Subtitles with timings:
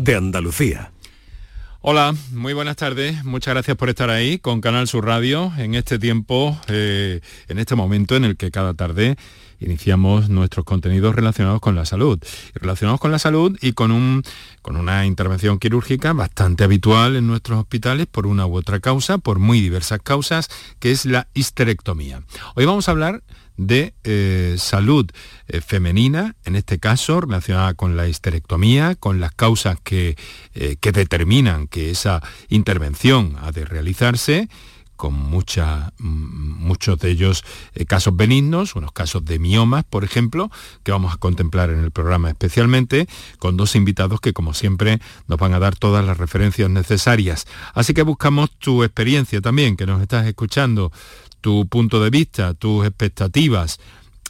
[0.00, 0.92] de Andalucía.
[1.82, 3.24] Hola, muy buenas tardes.
[3.24, 7.74] Muchas gracias por estar ahí con Canal Sur Radio en este tiempo, eh, en este
[7.74, 9.16] momento en el que cada tarde
[9.60, 12.18] iniciamos nuestros contenidos relacionados con la salud.
[12.54, 14.22] Relacionados con la salud y con, un,
[14.62, 19.38] con una intervención quirúrgica bastante habitual en nuestros hospitales por una u otra causa, por
[19.38, 20.48] muy diversas causas,
[20.80, 22.22] que es la histerectomía.
[22.56, 23.22] Hoy vamos a hablar
[23.60, 25.10] de eh, salud
[25.46, 30.16] eh, femenina, en este caso relacionada con la histerectomía, con las causas que,
[30.54, 34.48] eh, que determinan que esa intervención ha de realizarse
[34.96, 35.28] con mm,
[35.98, 37.44] muchos de ellos
[37.86, 40.50] casos benignos, unos casos de miomas, por ejemplo,
[40.82, 45.38] que vamos a contemplar en el programa especialmente, con dos invitados que, como siempre, nos
[45.38, 47.46] van a dar todas las referencias necesarias.
[47.74, 50.92] Así que buscamos tu experiencia también, que nos estás escuchando,
[51.40, 53.80] tu punto de vista, tus expectativas.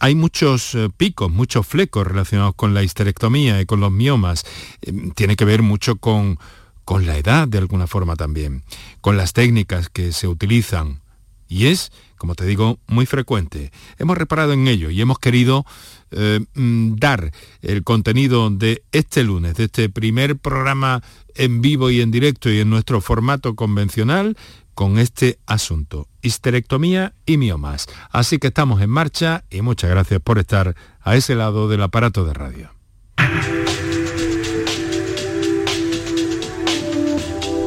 [0.00, 4.44] Hay muchos eh, picos, muchos flecos relacionados con la histerectomía y con los miomas.
[4.82, 6.38] Em, tiene que ver mucho con,
[6.84, 8.62] con la edad de alguna forma también,
[9.00, 11.00] con las técnicas que se utilizan.
[11.48, 13.72] Y es, como te digo, muy frecuente.
[13.98, 15.66] Hemos reparado en ello y hemos querido
[16.12, 21.02] eh, mm, dar el contenido de este lunes, de este primer programa
[21.34, 24.36] en vivo y en directo y en nuestro formato convencional,
[24.74, 27.86] con este asunto, histerectomía y miomas.
[28.10, 32.24] Así que estamos en marcha y muchas gracias por estar a ese lado del aparato
[32.24, 32.70] de radio.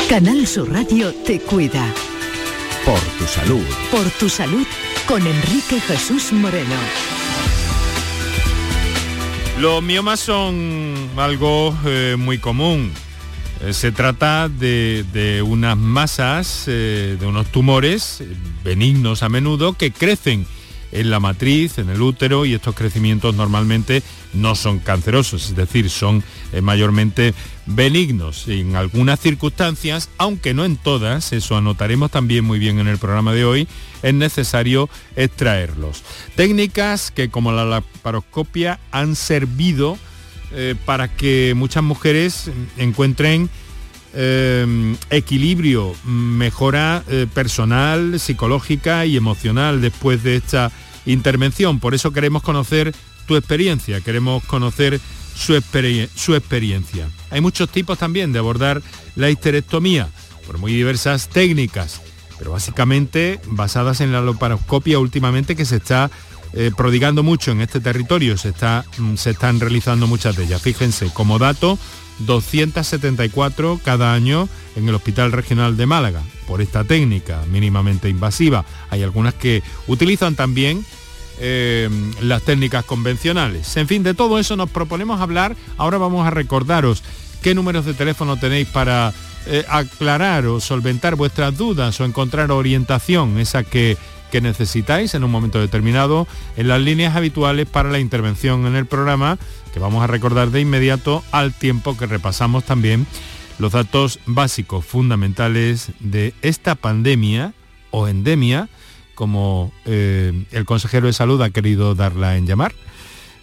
[0.09, 1.91] Canal Sur Radio te cuida.
[2.85, 3.65] Por tu salud.
[3.89, 4.67] Por tu salud
[5.07, 6.75] con Enrique Jesús Moreno.
[9.59, 12.91] Los miomas son algo eh, muy común
[13.71, 18.27] se trata de, unas masas, eh, de unos tumores eh,
[18.63, 20.45] benignos a menudo que crecen
[20.91, 24.03] en la matriz, en el útero, y estos crecimientos normalmente
[24.33, 26.23] no son cancerosos, es decir, son
[26.61, 27.33] mayormente
[27.65, 28.47] benignos.
[28.47, 33.33] En algunas circunstancias, aunque no en todas, eso anotaremos también muy bien en el programa
[33.33, 33.67] de hoy,
[34.03, 36.03] es necesario extraerlos.
[36.35, 39.97] Técnicas que como la laparoscopia han servido
[40.53, 43.49] eh, para que muchas mujeres encuentren
[44.13, 50.71] eh, equilibrio, mejora eh, personal, psicológica y emocional después de esta
[51.07, 51.79] intervención.
[51.79, 52.93] Por eso queremos conocer
[53.25, 54.99] tu experiencia, queremos conocer
[55.35, 55.59] su,
[56.15, 57.09] su experiencia.
[57.31, 58.83] Hay muchos tipos también de abordar
[59.15, 60.09] la histerectomía,
[60.45, 61.99] por muy diversas técnicas,
[62.37, 66.11] pero básicamente basadas en la laparoscopia últimamente que se está
[66.53, 70.61] eh, prodigando mucho en este territorio, se, está, mm, se están realizando muchas de ellas.
[70.61, 71.79] Fíjense, como dato,
[72.19, 78.65] 274 cada año en el Hospital Regional de Málaga, por esta técnica mínimamente invasiva.
[78.89, 80.85] Hay algunas que utilizan también
[81.39, 81.89] eh,
[82.21, 83.75] las técnicas convencionales.
[83.77, 85.55] En fin, de todo eso nos proponemos hablar.
[85.77, 87.03] Ahora vamos a recordaros
[87.41, 89.13] qué números de teléfono tenéis para
[89.45, 93.97] eh, aclarar o solventar vuestras dudas o encontrar orientación, esa que
[94.33, 96.27] que necesitáis en un momento determinado
[96.57, 99.37] en las líneas habituales para la intervención en el programa,
[99.71, 103.05] que vamos a recordar de inmediato al tiempo que repasamos también
[103.59, 107.53] los datos básicos fundamentales de esta pandemia
[107.91, 108.69] o endemia,
[109.13, 112.73] como eh, el consejero de salud ha querido darla en llamar,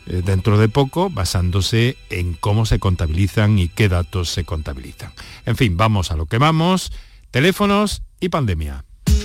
[0.08, 5.12] eh, dentro de poco, basándose en cómo se contabilizan y qué datos se contabilizan.
[5.46, 6.90] En fin, vamos a lo que vamos,
[7.30, 8.89] teléfonos y pandemia.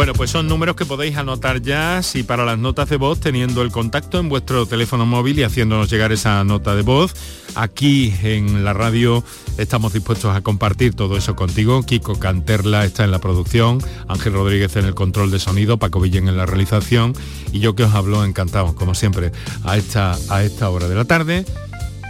[0.00, 3.60] Bueno, pues son números que podéis anotar ya, si para las notas de voz, teniendo
[3.60, 7.12] el contacto en vuestro teléfono móvil y haciéndonos llegar esa nota de voz.
[7.54, 9.22] Aquí en la radio
[9.58, 11.82] estamos dispuestos a compartir todo eso contigo.
[11.82, 16.28] Kiko Canterla está en la producción, Ángel Rodríguez en el control de sonido, Paco Villén
[16.28, 17.12] en la realización
[17.52, 19.32] y yo que os hablo encantado, como siempre,
[19.64, 21.44] a esta, a esta hora de la tarde.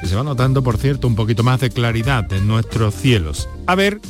[0.05, 3.49] Se va notando, por cierto, un poquito más de claridad en nuestros cielos.
[3.67, 4.01] A ver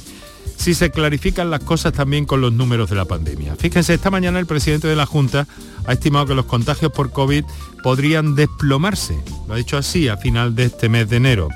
[0.60, 3.56] si se clarifican las cosas también con los números de la pandemia.
[3.56, 5.46] Fíjense, esta mañana el presidente de la Junta
[5.86, 7.44] ha estimado que los contagios por COVID
[7.82, 9.18] podrían desplomarse,
[9.48, 11.48] lo ha dicho así a final de este mes de enero.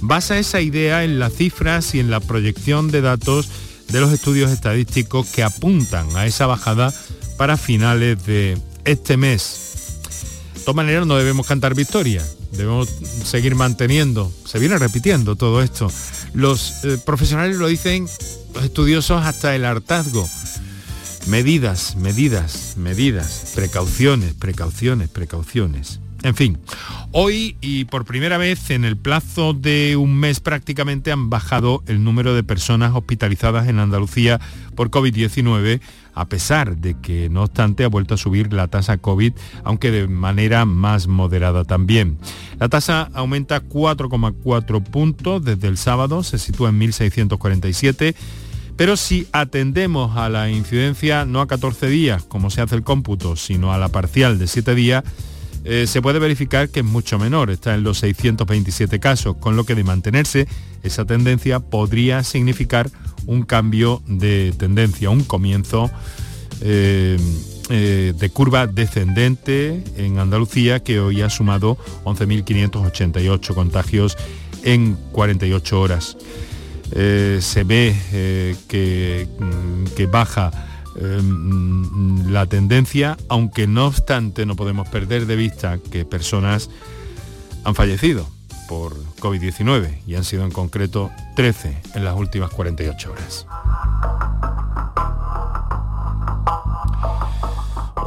[0.00, 3.50] Basa esa idea en las cifras y en la proyección de datos
[3.88, 6.94] de los estudios estadísticos que apuntan a esa bajada
[7.36, 8.56] para finales de
[8.86, 9.98] este mes.
[10.54, 12.88] De todas maneras no debemos cantar victoria, debemos
[13.22, 15.92] seguir manteniendo, se viene repitiendo todo esto.
[16.32, 18.08] Los eh, profesionales lo dicen
[18.64, 20.28] estudiosos hasta el hartazgo.
[21.26, 26.00] Medidas, medidas, medidas, precauciones, precauciones, precauciones.
[26.22, 26.58] En fin,
[27.12, 32.02] hoy y por primera vez en el plazo de un mes prácticamente han bajado el
[32.02, 34.40] número de personas hospitalizadas en Andalucía
[34.74, 35.80] por COVID-19,
[36.14, 40.08] a pesar de que no obstante ha vuelto a subir la tasa COVID, aunque de
[40.08, 42.18] manera más moderada también.
[42.58, 48.14] La tasa aumenta 4,4 puntos desde el sábado, se sitúa en 1.647
[48.76, 53.36] pero si atendemos a la incidencia no a 14 días, como se hace el cómputo,
[53.36, 55.04] sino a la parcial de 7 días,
[55.64, 59.64] eh, se puede verificar que es mucho menor, está en los 627 casos, con lo
[59.64, 60.46] que de mantenerse
[60.84, 62.88] esa tendencia podría significar
[63.26, 65.90] un cambio de tendencia, un comienzo
[66.60, 67.18] eh,
[67.68, 74.16] eh, de curva descendente en Andalucía que hoy ha sumado 11.588 contagios
[74.62, 76.16] en 48 horas.
[76.90, 80.50] Se ve que, mm, que baja
[80.98, 86.70] Em, la tendencia, aunque no obstante no podemos perder de vista que personas
[87.64, 88.26] han fallecido
[88.66, 93.46] por COVID-19 y han sido en concreto 13 en las últimas 48 horas.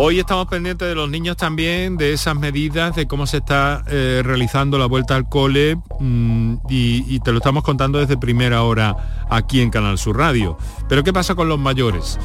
[0.01, 4.21] Hoy estamos pendientes de los niños también, de esas medidas, de cómo se está eh,
[4.23, 9.59] realizando la vuelta al cole mm, y, te lo estamos contando desde primera hora aquí
[9.59, 10.57] en Canal Sur Radio.
[10.87, 12.17] Pero ¿qué pasa con los mayores?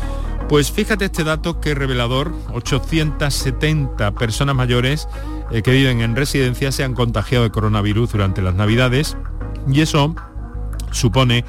[0.49, 5.09] Pues fíjate este dato que revelador, 870 personas mayores
[5.50, 9.17] eh, que viven en residencia se han contagiado de coronavirus durante las navidades
[9.69, 10.15] y eso
[10.93, 11.44] supone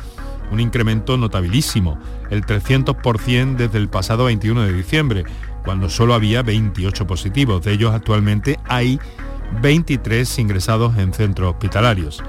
[0.52, 2.00] un incremento notabilísimo,
[2.32, 5.26] el 300% desde el pasado 21 de diciembre,
[5.66, 7.64] cuando solo había 28 positivos.
[7.66, 9.00] De ellos actualmente hay
[9.62, 12.24] 23 ingresados en centros hospitalarios.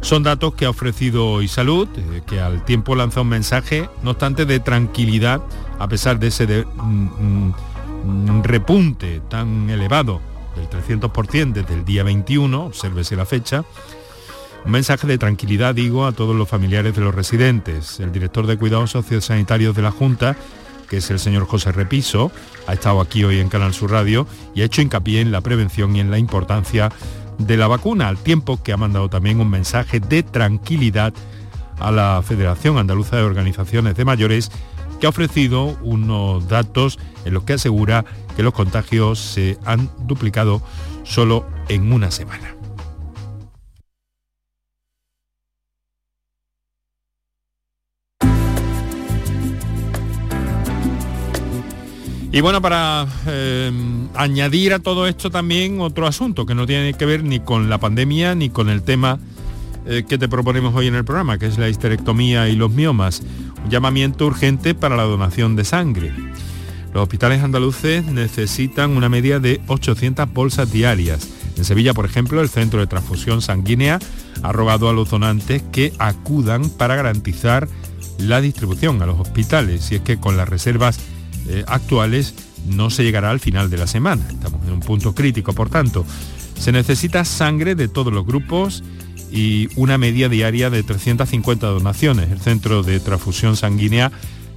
[0.00, 4.10] Son datos que ha ofrecido hoy Salud, eh, que al tiempo lanza un mensaje, no
[4.10, 5.40] obstante, de tranquilidad,
[5.78, 7.52] a pesar de ese mm,
[8.04, 10.20] mm, repunte tan elevado
[10.56, 13.64] del 300% desde el día 21, obsérvese la fecha,
[14.64, 17.98] un mensaje de tranquilidad, digo, a todos los familiares de los residentes.
[17.98, 20.36] El director de Cuidados Sociosanitarios de la Junta,
[20.88, 22.30] que es el señor José Repiso,
[22.66, 25.94] ha estado aquí hoy en Canal Sur Radio y ha hecho hincapié en la prevención
[25.96, 26.90] y en la importancia
[27.38, 31.12] de la vacuna, al tiempo que ha mandado también un mensaje de tranquilidad
[31.78, 34.50] a la Federación Andaluza de Organizaciones de Mayores,
[35.00, 38.04] que ha ofrecido unos datos en los que asegura
[38.36, 40.62] que los contagios se han duplicado
[41.04, 42.53] solo en una semana.
[52.34, 53.70] Y bueno, para eh,
[54.16, 57.78] añadir a todo esto también otro asunto que no tiene que ver ni con la
[57.78, 59.20] pandemia ni con el tema
[59.86, 63.22] eh, que te proponemos hoy en el programa, que es la histerectomía y los miomas.
[63.64, 66.12] Un llamamiento urgente para la donación de sangre.
[66.92, 71.28] Los hospitales andaluces necesitan una media de 800 bolsas diarias.
[71.56, 74.00] En Sevilla, por ejemplo, el Centro de Transfusión Sanguínea
[74.42, 77.68] ha rogado a los donantes que acudan para garantizar
[78.18, 79.92] la distribución a los hospitales.
[79.92, 80.98] Y es que con las reservas
[81.48, 82.34] eh, actuales
[82.66, 84.26] no se llegará al final de la semana.
[84.30, 86.04] Estamos en un punto crítico, por tanto.
[86.58, 88.82] Se necesita sangre de todos los grupos
[89.30, 92.30] y una media diaria de 350 donaciones.
[92.30, 94.12] El Centro de Transfusión Sanguínea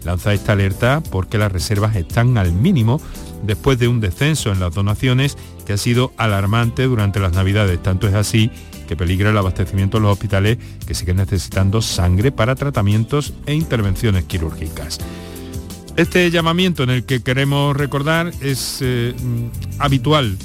[0.06, 3.02] lanza esta alerta porque las reservas están al mínimo
[3.44, 7.82] después de un descenso en las donaciones que ha sido alarmante durante las Navidades.
[7.82, 8.52] Tanto es así
[8.88, 14.24] que peligra el abastecimiento en los hospitales que siguen necesitando sangre para tratamientos e intervenciones
[14.24, 15.00] quirúrgicas.
[15.98, 20.38] Este llamamiento en el que queremos recordar es eh, mm, habitual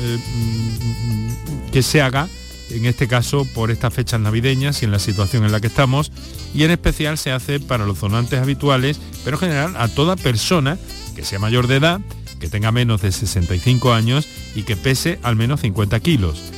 [0.00, 2.28] eh, mm, que se haga,
[2.68, 6.12] en este caso por estas fechas navideñas y en la situación en la que estamos,
[6.54, 10.76] y en especial se hace para los donantes habituales, pero en general a toda persona
[11.14, 12.02] que sea mayor de edad,
[12.38, 16.52] que tenga menos de 65 años y que pese al menos 50 kilos.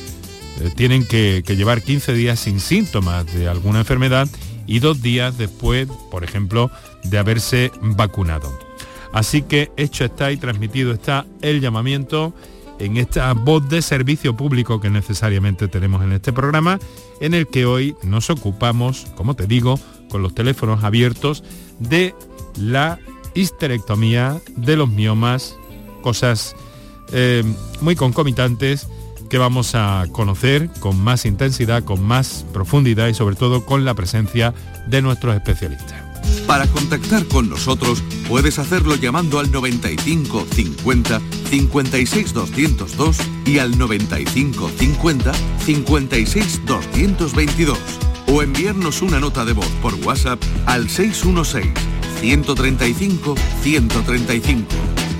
[0.59, 4.27] Eh, tienen que llevar 15 días sin síntomas de alguna enfermedad
[4.69, 6.69] y dos días después, por ejemplo,
[7.03, 8.57] de haberse vacunado.
[9.11, 12.35] Así que hecho está y transmitido está el llamamiento
[12.77, 16.79] en esta voz de servicio público que necesariamente tenemos en este programa,
[17.19, 21.43] en el que hoy nos ocupamos, como te digo, con los teléfonos abiertos
[21.79, 22.13] de
[22.55, 22.99] la
[23.33, 25.57] histerectomía, de los miomas,
[26.03, 26.55] cosas
[27.11, 27.43] eh,
[27.81, 28.87] muy concomitantes
[29.29, 33.93] que vamos a conocer con más intensidad, con más profundidad y sobre todo con la
[33.93, 34.53] presencia
[34.87, 36.09] de nuestros especialistas.
[36.47, 44.71] Para contactar con nosotros puedes hacerlo llamando al 95 50 56 202 y al 95
[44.77, 45.31] 50
[45.65, 47.77] 56 222
[48.27, 51.71] o enviarnos una nota de voz por WhatsApp al 616
[52.19, 54.65] 135 135.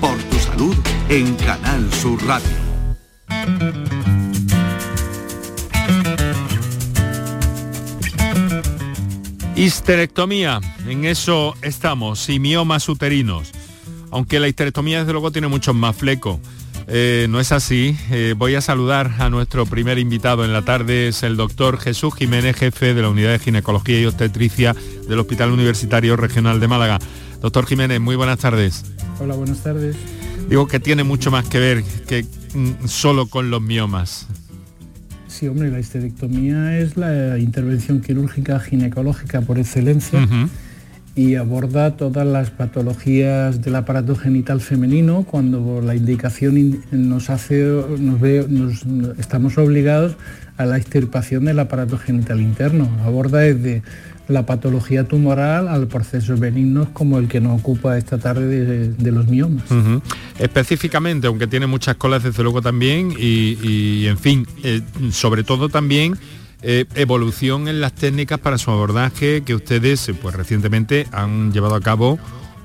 [0.00, 0.76] Por tu salud
[1.08, 2.70] en Canal Sur Radio.
[9.60, 13.52] Histerectomía, en eso estamos, y miomas uterinos.
[14.10, 16.38] Aunque la histerectomía desde luego tiene muchos más flecos.
[16.86, 17.94] Eh, no es así.
[18.10, 22.14] Eh, voy a saludar a nuestro primer invitado en la tarde, es el doctor Jesús
[22.14, 24.74] Jiménez, jefe de la Unidad de Ginecología y Obstetricia
[25.06, 26.98] del Hospital Universitario Regional de Málaga.
[27.42, 28.86] Doctor Jiménez, muy buenas tardes.
[29.20, 29.94] Hola, buenas tardes.
[30.48, 32.24] Digo que tiene mucho más que ver que
[32.54, 34.26] mm, solo con los miomas.
[35.40, 40.28] Sí, hombre, la histerectomía es la intervención quirúrgica ginecológica por excelencia
[41.16, 47.64] y aborda todas las patologías del aparato genital femenino cuando la indicación nos hace,
[47.98, 48.46] nos ve,
[49.16, 50.14] estamos obligados
[50.58, 52.90] a la extirpación del aparato genital interno.
[53.02, 53.82] Aborda desde
[54.30, 58.46] la patología tumoral al procesos benignos como el que nos ocupa esta tarde
[58.88, 59.64] de, los miomas.
[60.38, 66.16] Específicamente, aunque tiene muchas colas desde luego también y, en fin, eh, sobre todo también
[66.62, 71.74] eh, evolución en las técnicas para su abordaje que ustedes eh, pues recientemente han llevado
[71.74, 72.18] a cabo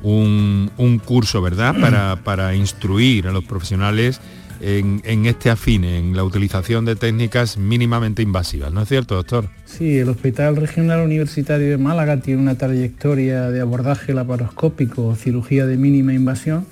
[0.04, 1.76] un, curso, ¿verdad?
[1.82, 4.22] Para, para instruir a los profesionales
[4.62, 9.50] en, este afine, en la utilización de técnicas mínimamente invasivas, ¿no es cierto, doctor?
[9.66, 15.78] Sí, el Hospital Regional Universitario de Málaga tiene una trayectoria de abordaje laparoscópico cirugía de
[15.78, 16.66] mínima invasión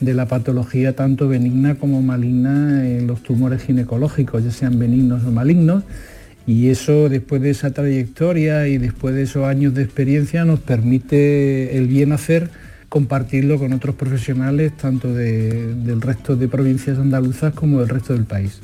[0.00, 5.30] de la patología tanto benigna como maligna en los tumores ginecológicos, ya sean benignos o
[5.30, 5.84] malignos.
[6.46, 11.76] Y eso, después de esa trayectoria y después de esos años de experiencia, nos permite
[11.76, 12.50] el bien hacer
[12.88, 18.60] compartirlo con otros profesionales, tanto del resto de provincias andaluzas como del resto del país.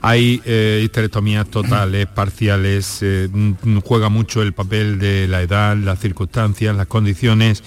[0.00, 6.00] Hay eh, histerectomías totales, parciales, eh, mm, juega mucho el papel de la edad, las
[6.00, 7.62] circunstancias, las condiciones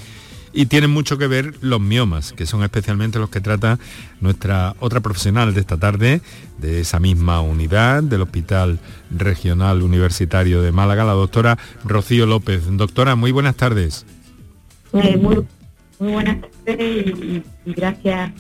[0.56, 3.78] y tienen mucho que ver los miomas, que son especialmente los que trata
[4.22, 6.22] nuestra otra profesional de esta tarde,
[6.58, 8.80] de esa misma unidad del Hospital
[9.12, 12.64] Regional Universitario de Málaga, la doctora Rocío López.
[12.70, 14.06] Doctora, muy buenas tardes.
[14.94, 15.46] Eh, muy
[16.00, 18.32] buenas tardes y, gracias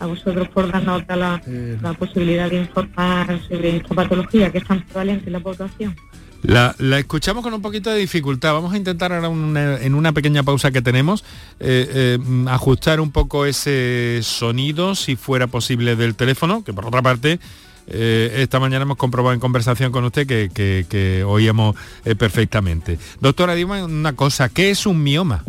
[0.00, 1.42] a vosotros por darnos la,
[1.82, 5.96] la, posibilidad de informar sobre esta patología que es tan prevalente en la población.
[6.42, 8.52] La, escuchamos con un poquito de dificultad.
[8.52, 11.24] Vamos a intentar ahora en una pequeña pausa que tenemos
[11.58, 17.02] eh, eh, ajustar un poco ese sonido, si fuera posible, del teléfono, que por otra
[17.02, 17.40] parte
[17.88, 20.50] eh, esta mañana hemos comprobado en conversación con usted que,
[20.88, 21.74] que oíamos
[22.16, 22.98] perfectamente.
[23.20, 25.44] Doctora, dime una cosa, ¿qué es un mioma?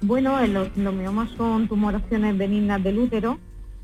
[0.00, 3.38] Bueno, los, miomas son tumoraciones benignas del útero.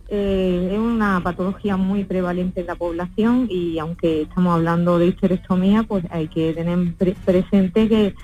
[0.09, 5.83] Eh, es una patología muy prevalente en la población y aunque estamos hablando de histerectomía,
[5.83, 6.95] pues hay que tener
[7.25, 8.15] presente que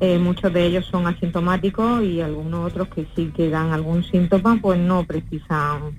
[0.00, 4.58] eh, muchos de ellos son asintomáticos y algunos otros que sí que dan algún síntoma,
[4.60, 5.94] pues no precisan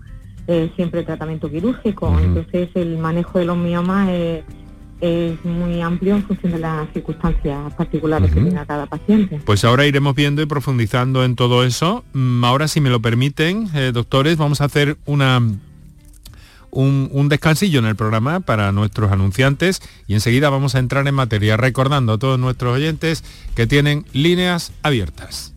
[0.47, 2.19] eh, siempre tratamiento quirúrgico.
[2.19, 4.43] Entonces el manejo de los miomas es
[5.01, 9.41] es muy amplio en función de las circunstancias particulares que tenga cada paciente.
[9.45, 12.03] Pues ahora iremos viendo y profundizando en todo eso.
[12.13, 15.41] Mm, ahora, si me lo permiten, eh, doctores, vamos a hacer una
[16.71, 21.57] un, descansillo en el programa para nuestros anunciantes y enseguida vamos a entrar en materia,
[21.57, 23.23] recordando a todos nuestros oyentes
[23.55, 25.50] que tienen líneas abiertas.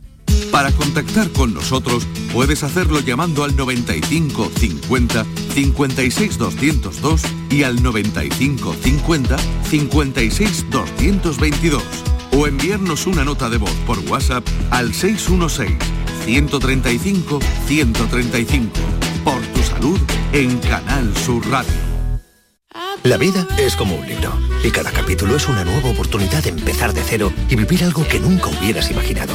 [0.55, 8.77] Para contactar con nosotros puedes hacerlo llamando al 95 50 56 202 y al 95
[8.81, 9.37] 50
[9.69, 11.83] 56 222
[12.39, 15.77] o enviarnos una nota de voz por WhatsApp al 616
[16.25, 18.71] 135 135
[19.25, 19.99] por tu salud
[20.33, 21.73] en Canal Sur Radio.
[23.03, 24.33] La vida es como un libro
[24.63, 28.21] y cada capítulo es una nueva oportunidad de empezar de cero y vivir algo que
[28.21, 29.35] nunca hubieras imaginado.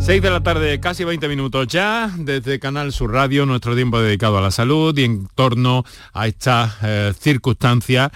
[0.00, 4.38] 6 de la tarde, casi 20 minutos ya, desde Canal Sur Radio, nuestro tiempo dedicado
[4.38, 8.10] a la salud y en torno a esta eh, circunstancia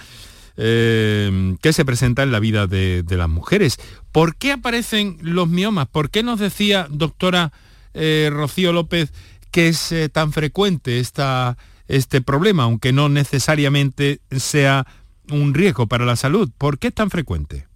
[0.57, 3.77] eh, que se presenta en la vida de, de, las mujeres.
[4.11, 5.87] ¿Por qué aparecen los miomas?
[5.87, 7.51] ¿Por qué nos decía doctora
[7.93, 9.13] eh, Rocío López
[9.51, 14.85] que es eh, tan frecuente esta, este problema, aunque no necesariamente sea
[15.29, 16.49] un riesgo para la salud?
[16.57, 17.67] ¿Por qué es tan frecuente?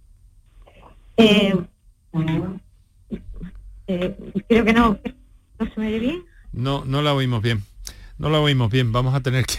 [3.90, 4.98] Eh, eh, creo que no,
[5.58, 6.24] no se me oye bien.
[6.52, 7.64] No, no la oímos bien.
[8.18, 8.92] No la oímos bien.
[8.92, 9.58] Vamos a tener que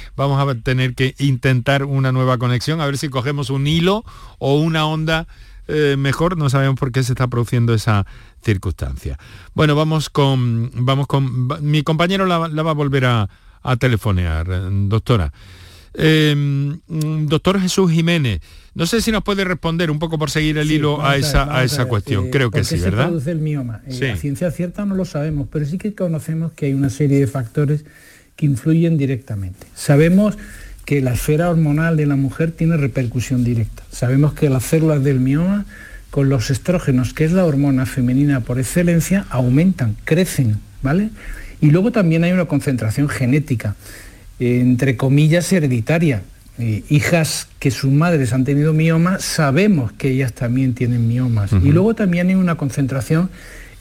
[0.16, 4.04] vamos a tener que intentar una nueva conexión a ver si cogemos un hilo
[4.38, 5.28] o una onda
[5.68, 6.36] eh, mejor.
[6.36, 8.04] No sabemos por qué se está produciendo esa
[8.42, 9.16] circunstancia.
[9.54, 13.28] Bueno, vamos con vamos con mi compañero la, va a volver a,
[13.62, 14.48] a telefonear,
[14.88, 15.32] doctora.
[15.94, 18.40] Eh, doctor Jesús Jiménez,
[18.74, 21.42] no sé si nos puede responder un poco por seguir el sí, hilo a esa,
[21.44, 22.26] a, a esa cuestión.
[22.26, 23.06] Eh, Creo que sí, se ¿verdad?
[23.08, 23.80] produce el mioma?
[23.88, 24.04] Sí.
[24.04, 27.18] Eh, a ciencia cierta no lo sabemos, pero sí que conocemos que hay una serie
[27.18, 27.84] de factores
[28.36, 29.66] que influyen directamente.
[29.74, 30.38] Sabemos
[30.84, 33.82] que la esfera hormonal de la mujer tiene repercusión directa.
[33.90, 35.66] Sabemos que las células del mioma
[36.10, 41.10] con los estrógenos, que es la hormona femenina por excelencia, aumentan, crecen, ¿vale?
[41.60, 43.74] Y luego también hay una concentración genética
[44.38, 46.22] entre comillas, hereditaria.
[46.60, 51.52] Eh, hijas que sus madres han tenido mioma, sabemos que ellas también tienen miomas.
[51.52, 51.68] Uh -huh.
[51.68, 53.30] Y luego también hay una concentración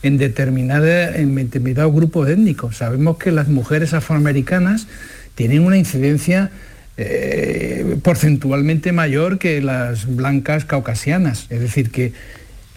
[0.03, 2.77] en, determinada, en determinados grupos étnicos.
[2.77, 4.87] Sabemos que las mujeres afroamericanas
[5.35, 6.51] tienen una incidencia
[6.97, 11.47] eh, porcentualmente mayor que las blancas caucasianas.
[11.49, 12.13] Es decir, que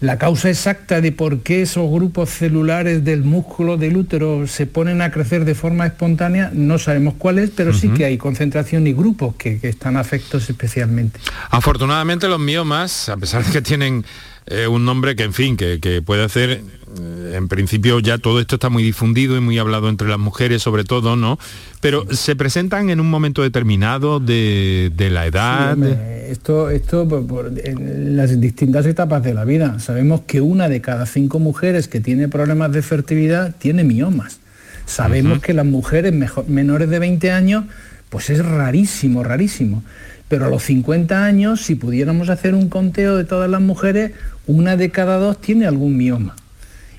[0.01, 5.03] la causa exacta de por qué esos grupos celulares del músculo del útero se ponen
[5.03, 7.81] a crecer de forma espontánea no sabemos cuál es, pero uh -huh.
[7.81, 11.21] sí que hay concentración y grupos que, que, están afectos especialmente.
[11.51, 14.05] Afortunadamente los miomas, a pesar de que tienen
[14.47, 16.51] eh, un nombre que, en fin, que, que puede hacer,
[16.99, 20.63] eh, en principio ya todo esto está muy difundido y muy hablado entre las mujeres
[20.63, 21.39] sobre todo, ¿no?
[21.81, 25.69] Pero se presentan en un momento determinado de, de la edad.
[25.69, 29.79] Sí, hombre, esto, esto por, por, en las distintas etapas de la vida.
[29.79, 34.41] Sabemos que una de cada cinco mujeres que tiene problemas de fertilidad tiene miomas.
[34.87, 35.45] Sabemos uh -huh.
[35.45, 37.65] que las mujeres mejor, menores de 20 años,
[38.09, 39.85] pues es rarísimo, rarísimo.
[40.31, 44.13] Pero a los 50 años, si pudiéramos hacer un conteo de todas las mujeres,
[44.47, 46.37] una de cada dos tiene algún mioma.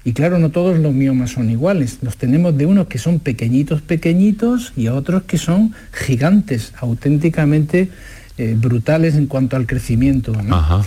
[0.03, 1.99] Y claro, no todos los miomas son iguales.
[2.01, 7.89] Los tenemos de unos que son pequeñitos, pequeñitos y otros que son gigantes, auténticamente
[8.37, 10.33] eh, brutales en cuanto al crecimiento.
[10.49, 10.83] Ajá.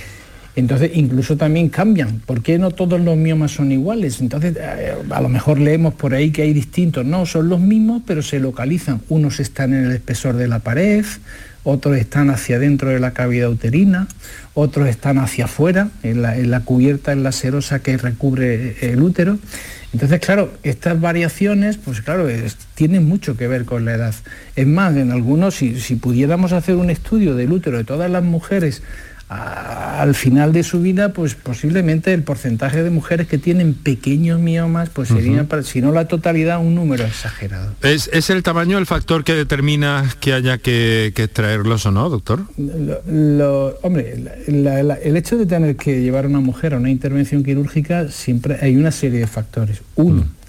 [0.56, 2.20] Entonces, incluso también cambian.
[2.20, 4.20] ¿Por qué no todos los miomas son iguales?
[4.20, 7.04] Entonces, eh, a lo mejor leemos por ahí que hay distintos.
[7.04, 9.00] No, son los mismos, pero se localizan.
[9.08, 11.04] Unos están en el espesor de la pared,
[11.64, 14.06] otros están hacia dentro de la cavidad uterina,
[14.52, 19.38] otros están hacia afuera, en la, cubierta, en la serosa que recubre el útero.
[19.92, 22.28] Entonces, claro, estas variaciones, pues claro,
[22.74, 24.14] tienen mucho que ver con la edad.
[24.54, 28.82] Es más, en algunos, si pudiéramos hacer un estudio del útero de todas las mujeres
[29.28, 34.40] a, al final de su vida, pues posiblemente el porcentaje de mujeres que tienen pequeños
[34.40, 35.62] miomas, pues sería, uh -huh.
[35.62, 37.72] si no la totalidad, un número exagerado.
[37.82, 42.08] ¿Es, ¿Es, el tamaño el factor que determina que haya que, que extraerlos o no,
[42.08, 42.42] doctor?
[42.58, 46.78] Lo, lo, hombre, la, la, el hecho de tener que llevar a una mujer a
[46.78, 49.80] una intervención quirúrgica, siempre hay una serie de factores.
[49.96, 50.43] Uno, uh -huh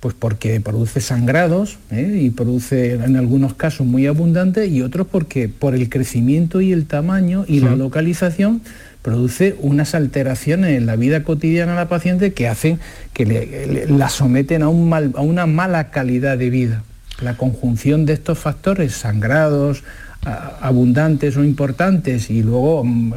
[0.00, 2.20] pues porque produce sangrados ¿eh?
[2.20, 6.86] y produce en algunos casos muy abundante y otros porque por el crecimiento y el
[6.86, 7.64] tamaño y sí.
[7.64, 8.62] la localización
[9.02, 12.78] produce unas alteraciones en la vida cotidiana de la paciente que hacen
[13.12, 16.84] que le, le, la someten a, un mal, a una mala calidad de vida.
[17.20, 19.82] La conjunción de estos factores, sangrados
[20.24, 23.12] a, abundantes o importantes y luego mm,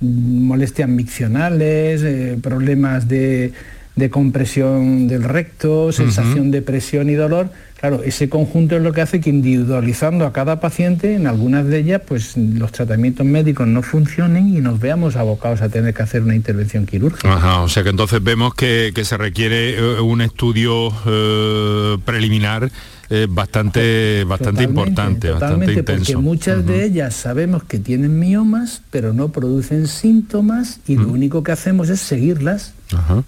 [0.00, 3.52] molestias miccionales, eh, problemas de
[3.98, 7.50] de compresión del recto, sensación de presión y dolor.
[7.80, 11.78] Claro, ese conjunto es lo que hace que individualizando a cada paciente, en algunas de
[11.78, 16.22] ellas, pues los tratamientos médicos no funcionen y nos veamos abocados a tener que hacer
[16.22, 17.32] una intervención quirúrgica.
[17.32, 22.70] Ajá, o sea que entonces vemos que, se requiere eh, un estudio eh, preliminar
[23.10, 26.12] eh, bastante, bastante importante, bastante intenso.
[26.12, 31.42] Porque muchas de ellas sabemos que tienen miomas, pero no producen síntomas y lo único
[31.42, 32.74] que hacemos es seguirlas.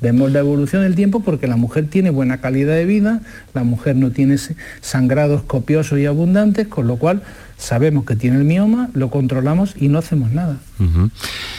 [0.00, 3.20] Vemos la evolución del tiempo porque la mujer tiene buena calidad de vida,
[3.52, 4.38] la mujer no tiene
[4.80, 7.22] sangrados copiosos y abundantes, con lo cual
[7.58, 10.56] sabemos que tiene el mioma, lo controlamos y no hacemos nada.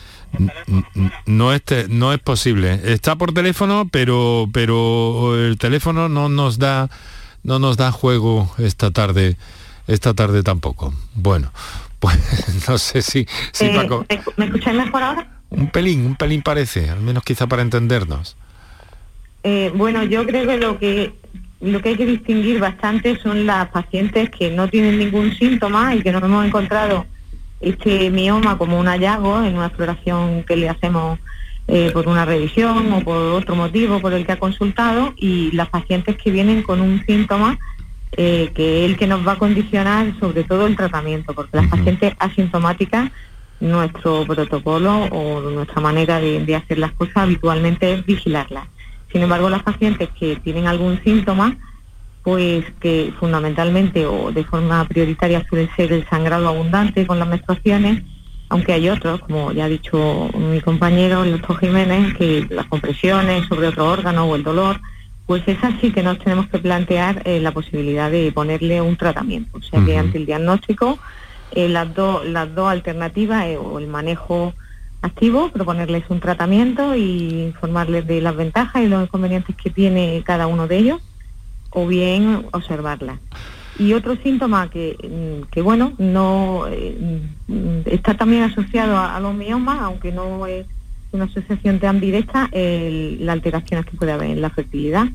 [1.27, 2.81] No es, no es posible.
[2.85, 6.91] Está por teléfono, pero, pero el teléfono no nos da
[7.49, 9.37] no nos da juego esta tarde,
[9.87, 10.93] esta tarde tampoco.
[11.15, 11.51] Bueno,
[11.99, 14.05] pues no sé si, si eh, Paco...
[14.37, 15.27] ¿Me escucháis mejor ahora?
[15.51, 18.37] Un pelín, un pelín parece, al menos quizá para entendernos.
[19.45, 21.15] Eh, bueno, yo creo que lo que
[21.61, 26.03] lo que hay que distinguir bastante son las pacientes que no tienen ningún síntoma y
[26.03, 27.07] que no hemos encontrado
[27.61, 31.19] este mioma como un hallazgo en una exploración que le hacemos
[31.69, 35.69] eh, por una revisión o por otro motivo por el que ha consultado y las
[35.69, 37.59] pacientes que vienen con un síntoma
[38.13, 41.69] eh, que es el que nos va a condicionar sobre todo el tratamiento, porque las
[41.69, 43.11] pacientes asintomáticas,
[43.61, 48.67] nuestro protocolo o nuestra manera de hacer las cosas habitualmente es vigilarlas.
[49.13, 51.57] Sin embargo, las pacientes que tienen algún síntoma,
[52.23, 58.03] pues que fundamentalmente o de forma prioritaria suele ser el sangrado abundante con las menstruaciones,
[58.49, 63.47] aunque hay otros, como ya ha dicho mi compañero, el doctor Jiménez, que las compresiones
[63.47, 64.81] sobre otro órgano o el dolor,
[65.27, 69.59] pues es así que nos tenemos que plantear eh, la posibilidad de ponerle un tratamiento.
[69.59, 70.99] O sea que ante el diagnóstico,
[71.51, 74.55] eh, las, dos las dos alternativas eh, o el manejo
[75.03, 80.47] activo, proponerles un tratamiento y informarles de las ventajas y los inconvenientes que tiene cada
[80.47, 81.03] uno de ellos,
[81.71, 83.19] o bien observarlas.
[83.79, 87.21] Y otro síntoma que, mm, bueno, no eh,
[87.87, 90.67] está también asociado a, los miomas, aunque no es
[91.13, 95.07] una asociación tan directa, la alteración que puede haber en la fertilidad.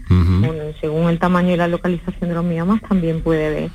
[0.82, 3.72] según el tamaño y la localización de los miomas, también puede haber,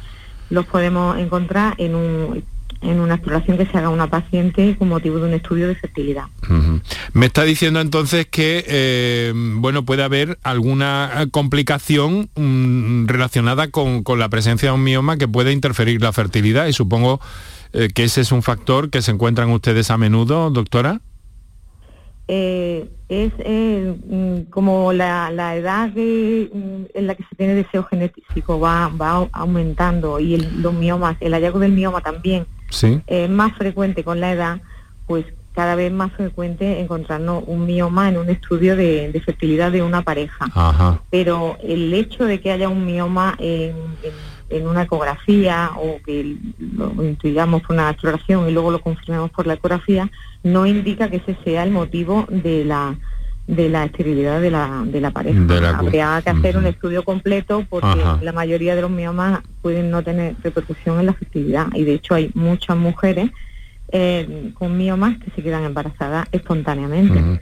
[0.50, 2.42] los podemos encontrar en un
[2.80, 6.24] en una exploración que se haga una paciente con motivo de un estudio de fertilidad.
[7.12, 14.28] Me está diciendo entonces que eh, bueno puede haber alguna complicación mm, relacionada con, la
[14.28, 17.20] presencia de un mioma que puede interferir la fertilidad y supongo
[17.72, 21.00] eh, que ese es un factor que se encuentran ustedes a menudo, doctora.
[22.30, 28.88] Eh, es mm, como la, edad mm, en la que se tiene deseo genético va,
[28.88, 33.00] va aumentando y los miomas, el hallazgo del mioma también sí.
[33.06, 34.60] es más frecuente con la edad,
[35.06, 35.24] pues
[35.58, 40.46] cada vez más frecuente encontrarnos un mioma en un estudio de, fertilidad de una pareja.
[41.10, 43.74] Pero el hecho de que haya un mioma en,
[44.64, 49.54] una ecografía o que lo intuyamos por una exploración y luego lo confirmemos por la
[49.54, 50.08] ecografía,
[50.44, 52.96] no indica que ese sea el motivo de la
[53.48, 55.40] de la esterilidad de la, de la pareja.
[55.78, 60.36] Habría que hacer un estudio completo porque la mayoría de los miomas pueden no tener
[60.42, 61.66] repercusión en la fertilidad.
[61.74, 63.30] Y de hecho hay muchas mujeres
[63.90, 67.40] eh, con miomas que se quedan embarazadas espontáneamente.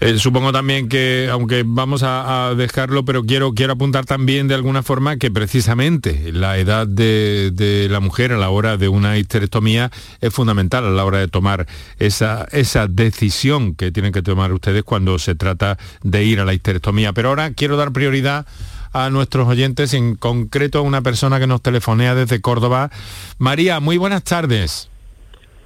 [0.00, 4.84] Eh, supongo también que, aunque vamos a, dejarlo, pero quiero, quiero apuntar también de alguna
[4.84, 10.32] forma que precisamente la edad de, la mujer a la hora de una histerectomía es
[10.32, 11.66] fundamental a la hora de tomar
[11.98, 16.54] esa, esa decisión que tienen que tomar ustedes cuando se trata de ir a la
[16.54, 17.12] histerectomía.
[17.12, 18.46] Pero ahora quiero dar prioridad
[18.92, 22.90] a nuestros oyentes, en concreto a una persona que nos telefonea desde Córdoba.
[23.38, 24.88] María, muy buenas tardes.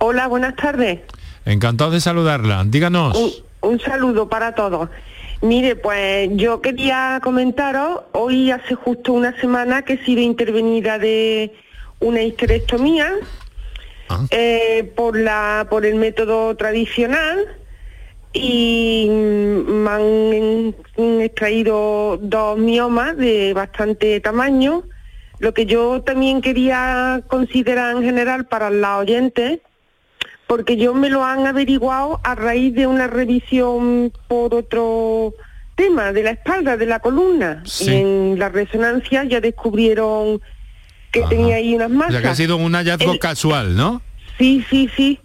[0.05, 0.99] Hola, buenas tardes.
[1.45, 2.65] Encantado de saludarla.
[2.67, 3.45] Díganos.
[3.61, 4.89] Un, saludo para todos.
[5.43, 11.53] Mire, pues yo quería comentaros, hoy hace justo una semana que he sido intervenida de
[12.01, 13.13] una histerectomía
[14.09, 14.27] Ah.
[14.31, 17.47] eh, por, la, por el método tradicional
[18.33, 20.75] y me han
[21.21, 24.83] extraído dos miomas de bastante tamaño.
[25.39, 29.61] Lo que yo también quería considerar en general para los oyentes,
[30.47, 35.33] porque yo me lo han averiguado a raíz de una revisión por otro
[35.75, 37.63] tema, de la espalda, de la columna.
[37.65, 37.91] Sí.
[37.91, 40.41] Y en la resonancia ya descubrieron
[41.11, 41.29] que Ajá.
[41.31, 42.13] tenía ahí unas O masas.
[42.13, 44.03] sea que ha sido un hallazgo El- casual, ¿no?
[44.39, 45.21] Sí, sí, sí.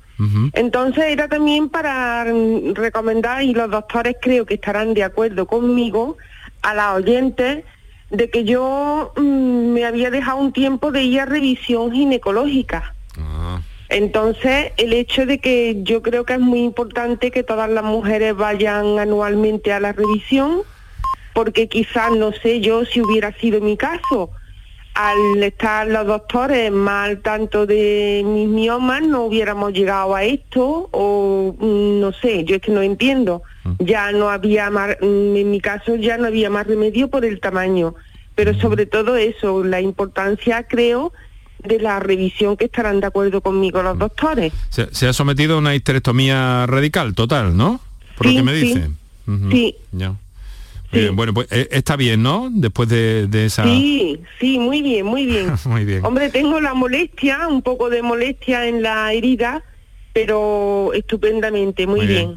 [0.54, 2.26] Entonces era también para
[2.74, 6.18] recomendar, y los doctores creo que estarán de acuerdo conmigo,
[6.64, 7.64] a las oyentes,
[8.10, 12.96] de que yo mm, me había dejado un tiempo de ir a revisión ginecológica.
[13.20, 17.84] Ah, Entonces, el hecho de que yo creo que es muy importante que todas las
[17.84, 20.64] mujeres vayan anualmente a la revisión,
[21.34, 24.32] porque quizás, no sé yo si hubiera sido mi caso,
[24.98, 31.56] al estar los doctores mal tanto de mis miomas no hubiéramos llegado a esto o
[31.56, 33.44] mm, no sé, yo es que no entiendo.
[33.78, 37.40] Ya no había más, mm, en mi caso ya no había más remedio por el
[37.40, 37.94] tamaño,
[38.34, 41.14] pero sobre todo eso, la importancia creo
[41.68, 44.54] de la revisión que estarán de acuerdo conmigo los doctores.
[44.70, 47.80] se, se ha sometido a una histerectomía radical, total, ¿no?
[48.18, 48.66] Por Sí, lo que me sí.
[48.66, 48.90] dice.
[49.28, 49.52] Ujú.
[49.52, 49.76] Sí.
[49.92, 50.14] Ya.
[50.92, 51.00] Sí.
[51.00, 52.50] Bien, bueno, pues eh, está bien, ¿no?
[52.50, 53.66] Después de, de esa...
[53.66, 55.52] Sí, sí, muy bien, muy bien.
[55.66, 56.06] Muy bien.
[56.06, 59.62] Hombre, tengo la molestia, un poco de molestia en la herida,
[60.14, 62.28] pero estupendamente, muy, Muy bien.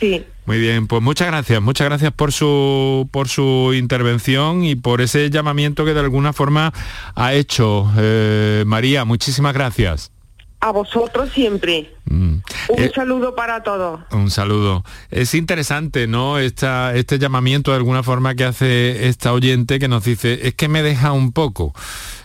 [0.00, 0.20] bien.
[0.20, 0.24] Sí.
[0.46, 5.28] Muy bien, pues muchas gracias, muchas gracias por su por su intervención y por ese
[5.28, 6.72] llamamiento que de alguna forma
[7.16, 9.04] ha hecho eh, María.
[9.04, 10.12] Muchísimas gracias.
[10.60, 11.92] A vosotros siempre.
[12.06, 12.14] Mm.
[12.38, 12.42] Un
[12.78, 14.00] Eh, saludo para todos.
[14.12, 14.84] un saludo.
[15.10, 16.38] Es interesante, ¿no?
[16.38, 20.68] Esta, este llamamiento de alguna forma que hace esta oyente que nos dice, es que
[20.68, 21.74] me deja un poco.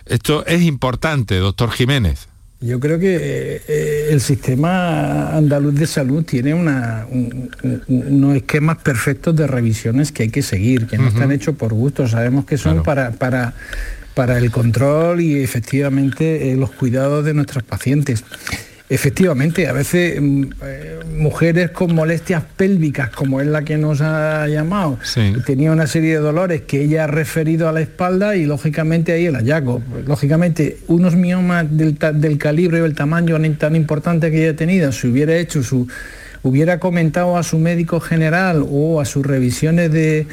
[0.06, 2.28] Esto es importante, doctor Jiménez.
[2.62, 8.78] Yo creo que eh, el sistema andaluz de salud tiene una- un- un- unos esquemas
[8.78, 12.56] perfectos de revisiones que hay que seguir, que no están hechos por gusto, sabemos que
[12.56, 13.54] son para, para,
[14.14, 18.24] para el control y efectivamente eh, los cuidados de nuestros pacientes.
[18.92, 24.46] Efectivamente, a veces mm, eh, mujeres con molestias pélvicas, como es la que nos ha
[24.48, 25.32] llamado, Sí.
[25.46, 29.24] tenía una serie de dolores que ella ha referido a la espalda y lógicamente ahí
[29.26, 29.82] el hallazgo.
[30.06, 35.08] Lógicamente, unos miomas del, del calibre o el tamaño tan importante que ella tenía, si
[35.08, 35.88] hubiera hecho su,
[36.42, 40.26] hubiera comentado a su médico general o a sus revisiones de,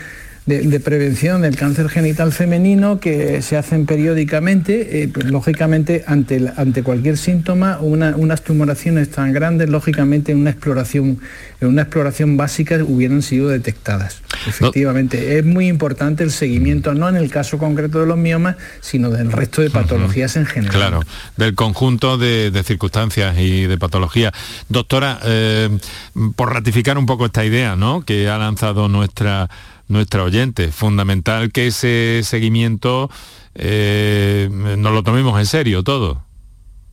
[0.45, 6.51] de- de prevención del cáncer genital femenino que se hacen periódicamente, eh, pues, lógicamente ante,
[6.55, 11.19] ante cualquier síntoma, una- unas tumoraciones tan grandes, lógicamente en una exploración,
[11.61, 14.21] en una exploración básica hubieran sido detectadas.
[14.47, 19.09] Efectivamente, es muy importante el seguimiento, no en el caso concreto de los miomas, sino
[19.09, 20.75] del resto de patologías en general.
[20.75, 20.99] Claro,
[21.37, 24.31] del conjunto de, de circunstancias y de patologías.
[24.67, 25.69] Doctora, eh,
[26.35, 28.01] por ratificar un poco esta idea ¿no?
[28.01, 29.49] que ha lanzado nuestra,
[29.89, 33.09] nuestra oyente, fundamental que ese seguimiento
[33.55, 34.47] eh,
[34.77, 36.23] nos lo tomemos en serio todo.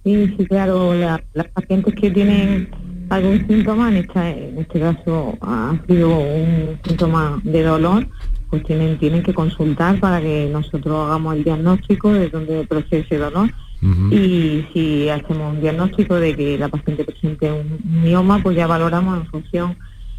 [0.05, 2.69] Sí, sí, claro, la- las pacientes que tienen
[3.11, 8.09] algún síntoma, en, esta- en este caso ha sido un síntoma de dolor,
[8.51, 13.19] pues tienen, tienen que consultar para que nosotros hagamos el diagnóstico de dónde procede ese
[13.19, 13.53] dolor.
[14.11, 19.21] Y si hacemos un diagnóstico de que la paciente presente un mioma, pues ya valoramos
[19.21, 19.77] en función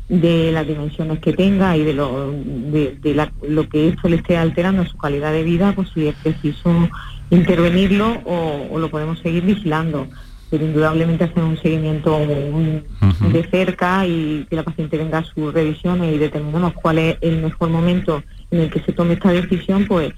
[0.09, 4.15] de las dimensiones que tenga y de lo, de, de la- lo que eso le
[4.17, 6.71] esté alterando su calidad de vida, pues si es preciso
[7.29, 10.07] intervenirlo o, o lo podemos seguir vigilando.
[10.49, 12.83] Pero indudablemente hacer un seguimiento muy
[13.33, 17.41] de cerca y que la paciente venga a sus revisiones y determinemos cuál es el
[17.41, 20.13] mejor momento en el que se tome esta decisión, pues,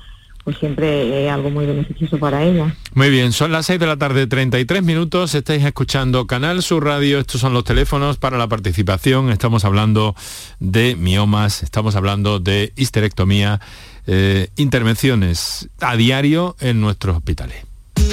[0.49, 2.75] pues siempre es algo muy beneficioso para ella.
[2.95, 7.19] Muy bien, son las 6 de la tarde, 33 minutos, estáis escuchando Canal Sur Radio,
[7.19, 10.15] estos son los teléfonos para la participación, estamos hablando
[10.59, 13.62] de miomas, estamos hablando de histerectomía,
[14.07, 17.68] eh, intervenciones a diario en nuestros hospitales.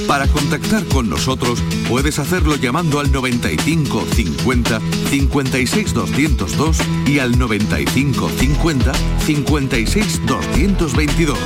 [0.06, 8.30] Para contactar con nosotros puedes hacerlo llamando al 95 50 56 202 y al 95
[8.30, 8.92] 50
[9.26, 11.38] 56 222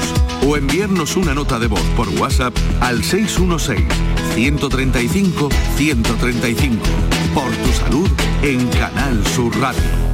[0.47, 3.81] o enviarnos una nota de voz por WhatsApp al 616
[4.35, 6.77] 135 135.
[7.35, 8.11] Por tu salud
[8.43, 10.11] en Canal Sur Radio.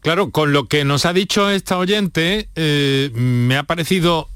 [0.00, 4.28] Claro, con lo que nos ha dicho esta oyente, eh, me ha parecido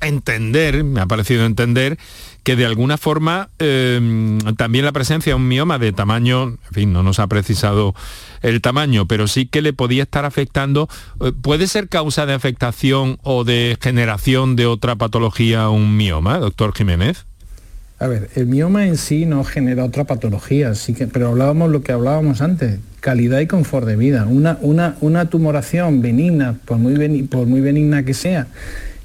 [0.00, 1.98] entender, me ha parecido entender,
[2.42, 6.92] que de alguna forma em, también la presencia de un mioma de tamaño, en fin,
[6.92, 7.94] no nos ha precisado
[8.42, 10.88] el tamaño, pero sí que le podía estar afectando,
[11.20, 16.74] eh, ¿puede ser causa de afectación o de generación de otra patología un mioma, doctor
[16.74, 17.26] Jiménez?
[17.98, 21.82] A ver, el mioma en sí no genera otra patología, sí que, pero hablábamos lo
[21.82, 24.24] que hablábamos antes, calidad y confort de vida.
[24.24, 28.46] Una, una, una tumoración benigna, por muy, por muy benigna que sea,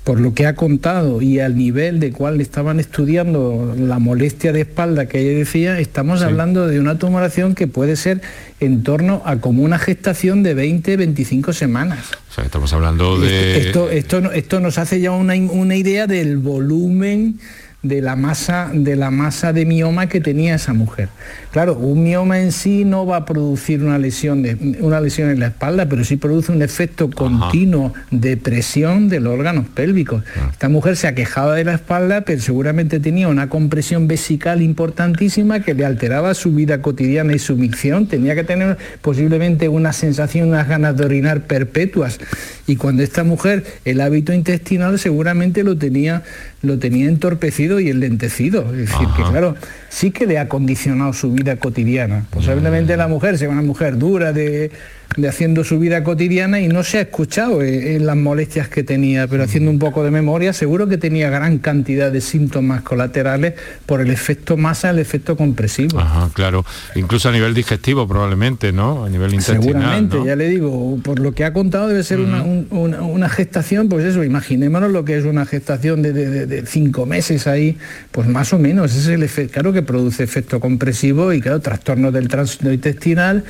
[0.05, 4.61] por lo que ha contado y al nivel de cual estaban estudiando la molestia de
[4.61, 8.21] espalda que ella decía, estamos hablando de una tumoración que puede ser
[8.59, 12.05] en torno a como una gestación de 20, 25 semanas.
[12.29, 13.57] O sea, estamos hablando de...
[13.57, 17.39] Esto, esto, esto, nos hace ya una, una idea del volumen
[17.87, 21.09] de la masa de la masa de mioma que tenía esa mujer.
[21.51, 25.39] Claro, un mioma en sí no va a producir una lesión de una lesión en
[25.39, 30.23] la espalda, pero sí produce un efecto continuo de presión de los órganos pélvicos.
[30.35, 30.49] Ah.
[30.51, 35.73] Esta mujer se aquejaba de la espalda, pero seguramente tenía una compresión vesical importantísima que
[35.73, 38.07] le alteraba su vida cotidiana y su micción.
[38.07, 42.19] Tenía que tener posiblemente una sensación, unas ganas de orinar perpetuas.
[42.67, 46.23] Y cuando esta mujer el hábito intestinal seguramente lo tenía
[46.65, 48.65] lo tenía entorpecido y enlentecido.
[48.73, 49.55] Es decir, que claro,
[49.89, 52.25] sí que le ha condicionado su vida cotidiana.
[52.29, 54.71] Posiblemente la mujer sea una mujer dura de
[55.17, 58.83] de haciendo su vida cotidiana y no se ha escuchado eh, en las molestias que
[58.83, 63.53] tenía, pero haciendo un poco de memoria, seguro que tenía gran cantidad de síntomas colaterales
[63.85, 65.99] por el efecto masa, el efecto compresivo.
[65.99, 66.65] Ajá, claro.
[66.95, 69.05] Incluso a nivel digestivo probablemente, ¿no?
[69.05, 69.63] A nivel intestinal.
[69.63, 74.23] Seguramente, ya le digo, por lo que ha contado debe ser una, gestación, pues eso,
[74.23, 77.77] imaginémonos lo que es una gestación de, cinco meses ahí,
[78.11, 81.59] pues más o menos, ese es el efecto, claro que produce efecto compresivo y claro,
[81.59, 83.43] trastornos del tránsito intestinal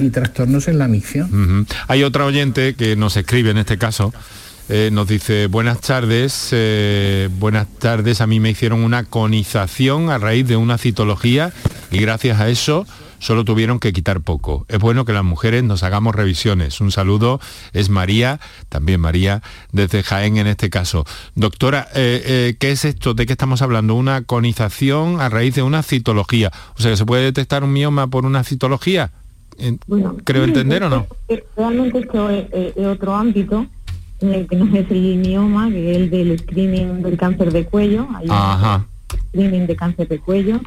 [0.00, 0.88] y trastornos en la
[1.88, 4.12] hay otra oyente que nos escribe en este caso.
[4.70, 10.16] Eh, nos dice, buenas tardes, eh, buenas tardes, a mí me hicieron una conización a
[10.16, 11.52] raíz de una citología
[11.90, 12.86] y gracias a eso
[13.18, 14.64] solo tuvieron que quitar poco.
[14.68, 16.80] Es bueno que las mujeres nos hagamos revisiones.
[16.80, 17.40] Un saludo,
[17.74, 18.40] es María,
[18.70, 21.04] también María, desde Jaén en este caso.
[21.34, 23.12] Doctora, eh, ¿qué es esto?
[23.12, 23.94] ¿De qué estamos hablando?
[23.94, 26.50] ¿Una conización a raíz de una citología?
[26.76, 29.12] O sea, que se puede detectar un mioma por una citología
[29.86, 31.06] bueno, creo entender o no.
[31.56, 33.66] Realmente esto es, otro ámbito
[34.20, 37.64] en el que no es el mioma, que es el del screening del cáncer de
[37.64, 38.06] cuello.
[38.14, 38.86] Hay un
[39.28, 40.60] screening de cáncer de cuello.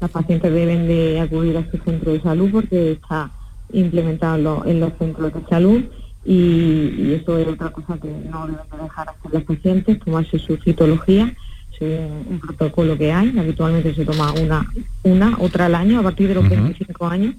[0.00, 3.30] Las pacientes deben de acudir a su centro de salud porque está
[3.72, 5.82] implementado en los centros de salud
[6.24, 11.34] y, eso es otra cosa que no deben dejar hacer las pacientes, tomarse su citología
[11.80, 14.66] un, protocolo que hay, habitualmente se toma una,
[15.02, 17.34] una, otra al año a partir de los 25 años.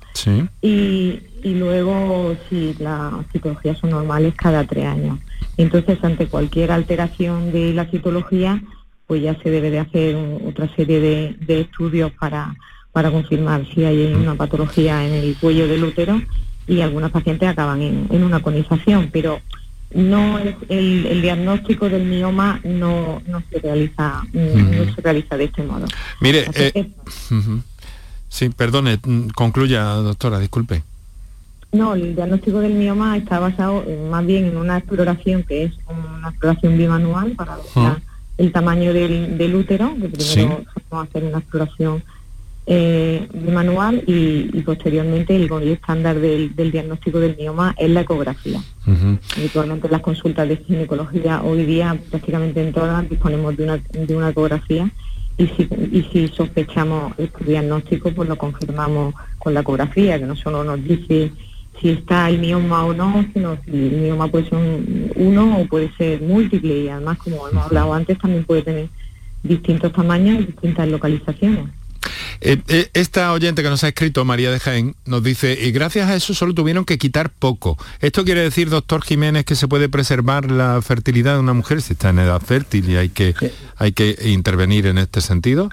[0.61, 5.19] Y, luego si las citologías son normales cada tres años.
[5.57, 8.61] Entonces ante cualquier alteración de la citología
[9.05, 10.15] pues ya se debe de hacer
[10.47, 12.55] otra serie de, estudios para,
[12.91, 16.21] para confirmar si hay una patología en el cuello del útero
[16.65, 19.41] y algunas pacientes acaban en, en una conización, pero
[19.93, 25.85] no es el, diagnóstico del mioma no, se realiza no se realiza de este modo.
[26.21, 26.89] Mire eh,
[28.29, 30.83] sí perdone mm, concluya doctora disculpe.
[31.71, 36.29] No el diagnóstico del mioma está basado más bien en una exploración que es una
[36.29, 38.01] exploración bimanual para ver
[38.37, 42.03] el tamaño del, útero que primero vamos a hacer una exploración
[42.65, 48.61] eh, manual y, posteriormente el, estándar del, diagnóstico del mioma es la ecografía.
[49.37, 54.29] Habitualmente las consultas de ginecología hoy día prácticamente en todas disponemos de una, de una
[54.29, 54.89] ecografía
[55.37, 60.35] y si, y si sospechamos este diagnóstico pues lo confirmamos con la ecografía, que no
[60.35, 61.31] solo nos dice
[61.81, 64.59] si está el mioma o no, sino si el mioma puede ser
[65.15, 68.89] uno o puede ser múltiple y además como hemos hablado antes también puede tener
[69.41, 71.82] distintos tamaños y distintas localizaciones.
[72.41, 76.09] Eh, eh, esta oyente que nos ha escrito, María de Jaén, nos dice, y gracias
[76.09, 77.77] a eso solo tuvieron que quitar poco.
[77.99, 81.93] ¿Esto quiere decir, doctor Jiménez, que se puede preservar la fertilidad de una mujer si
[81.93, 83.35] está en edad fértil y hay que,
[83.77, 85.69] hay que intervenir en este sentido?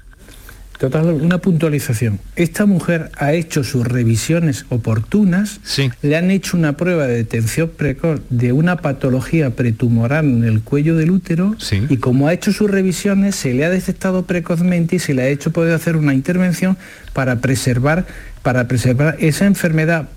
[0.80, 2.20] Total, una puntualización.
[2.36, 5.60] Esta mujer ha hecho sus revisiones oportunas,
[6.00, 10.96] le han hecho una prueba de detención precoz de una patología pretumoral en el cuello
[10.96, 11.54] del útero
[11.90, 15.28] y como ha hecho sus revisiones se le ha detectado precozmente y se le ha
[15.28, 16.78] hecho poder hacer una intervención
[17.12, 18.06] para preservar
[18.42, 20.08] para preservar esa enfermedad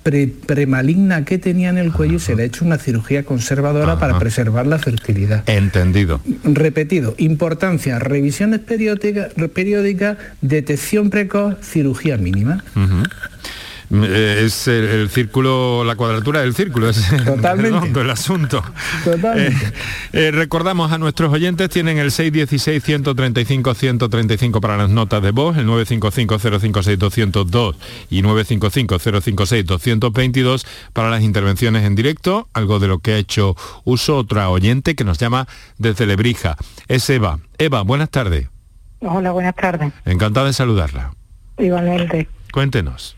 [0.45, 4.17] premaligna que tenía en el cuello y se le ha hecho una cirugía conservadora para
[4.19, 5.43] preservar la fertilidad.
[5.47, 6.21] Entendido.
[6.43, 12.63] Repetido, importancia, revisiones periódicas, periódica, detección precoz, cirugía mínima.
[14.01, 17.99] Es el, círculo, la cuadratura del círculo, es Totalmente.
[18.01, 18.63] el asunto.
[19.03, 19.67] Totalmente.
[19.67, 19.74] Eh,
[20.13, 27.76] eh, recordamos a nuestros oyentes, tienen el 616-135-135 para las notas de voz, el 955-056-202
[28.09, 34.49] y 955-056-222 para las intervenciones en directo, algo de lo que ha hecho uso otra
[34.49, 35.47] oyente que nos llama
[35.78, 36.57] desde Lebrija.
[36.88, 37.39] Es Eva.
[37.59, 38.49] Eva, buenas tardes.
[39.01, 39.93] Hola, buenas tardes.
[40.05, 41.13] Encantada de saludarla.
[41.57, 42.28] Igualmente.
[42.51, 43.15] Cuéntenos.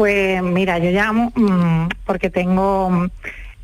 [0.00, 3.10] Pues mira, yo llamo mm, porque tengo mm,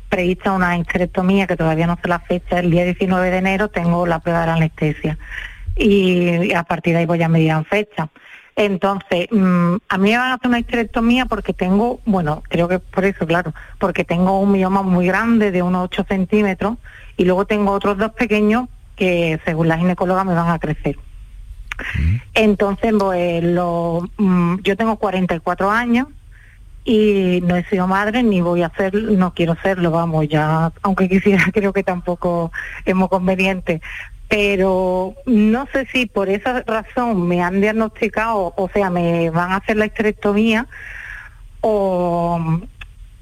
[0.07, 4.05] prevista una histerectomía que todavía no sé la fecha, el día 19 de enero tengo
[4.05, 5.17] la prueba de la anestesia
[5.75, 8.09] y, a partir de ahí voy a medir fecha.
[8.55, 12.77] Entonces, mm, a mí me van a hacer una histerectomía porque tengo, bueno, creo que
[12.77, 16.77] por eso, claro, porque tengo un mioma muy grande de unos 8 centímetros
[17.17, 20.99] y luego tengo otros dos pequeños que según la ginecóloga me van a crecer.
[22.35, 24.07] Entonces, pues, lo,
[24.61, 26.09] yo tengo 44 años
[26.89, 31.09] y no he sido madre ni voy a ser, no quiero serlo, vamos, ya, aunque
[31.09, 32.53] quisiera, creo que tampoco
[32.85, 33.81] es muy conveniente.
[34.29, 39.57] Pero no sé si por esa razón me han diagnosticado, o sea, me van a
[39.57, 40.65] hacer la histerectomía
[41.59, 42.61] o,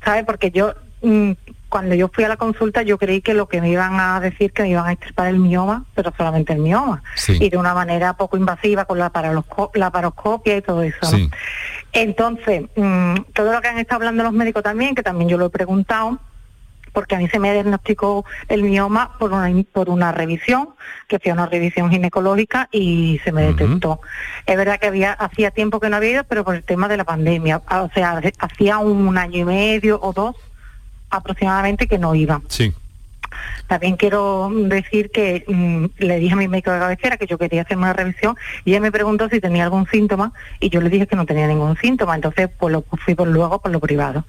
[0.04, 0.26] ¿sabes?
[0.26, 1.32] Porque yo, mm,
[1.68, 4.52] cuando yo fui a la consulta, yo creí que lo que me iban a decir
[4.54, 7.02] que me iban a extirpar el mioma, pero solamente el mioma.
[7.28, 9.12] Y de una manera poco invasiva con la,
[9.74, 11.18] la paroscopia y todo eso.
[11.96, 15.46] Entonces, mm, todo lo que han estado hablando los médicos también, que también yo lo
[15.46, 16.20] he preguntado,
[16.92, 20.70] porque a mí se me diagnosticó el mioma por una, por una revisión,
[21.08, 24.02] que fue una revisión ginecológica y se me detectó.
[24.46, 26.98] Es verdad que había hacía tiempo que no había ido, pero por el tema de
[26.98, 30.36] la pandemia, o sea, hacía un año y medio o dos
[31.10, 32.42] aproximadamente que no iba.
[32.50, 32.74] Sí.
[33.68, 37.64] También quiero decir que mm, le dije a mi médico de cabecera que yo quería
[37.64, 41.08] hacer una revisión y ella me preguntó si tenía algún síntoma y yo le dije
[41.08, 44.26] que no tenía ningún síntoma, entonces pues lo fui por luego por lo privado.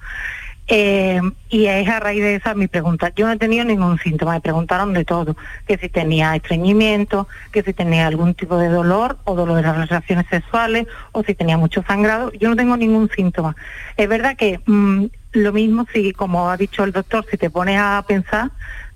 [0.69, 3.13] Eh, y es a raíz de esa mi pregunta.
[3.15, 7.63] Yo no he tenido ningún síntoma, me preguntaron de todo, que si tenía estreñimiento, que
[7.63, 11.57] si tenía algún tipo de dolor o dolor de las relaciones sexuales o si tenía
[11.57, 12.33] mucho sangrado.
[12.33, 13.55] Yo no tengo ningún síntoma.
[13.95, 17.79] Es verdad que mm, lo mismo si, como ha dicho el doctor, si te pones
[17.79, 18.51] a pensar,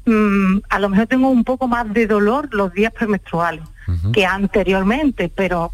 [0.06, 3.64] Mm, a lo mejor tengo un poco más de dolor los días premenstruales
[4.14, 5.72] que anteriormente, pero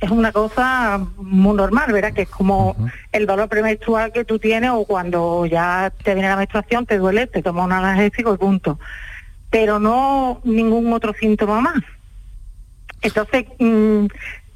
[0.00, 2.12] es una cosa muy normal, ¿verdad?
[2.12, 2.76] Que es como
[3.10, 7.26] el dolor premenstrual que tú tienes o cuando ya te viene la menstruación, te duele,
[7.26, 8.78] te tomas un analgésico y punto.
[9.48, 11.82] Pero no ningún otro síntoma más.
[13.00, 14.06] Entonces, mm,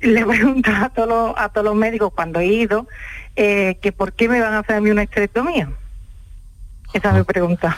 [0.01, 2.89] le pregunto a todos los, a todos los médicos cuando he ido
[3.37, 5.71] eh, que por qué me van a hacer a mí una esterectomía.
[6.93, 7.77] Esa es mi pregunta.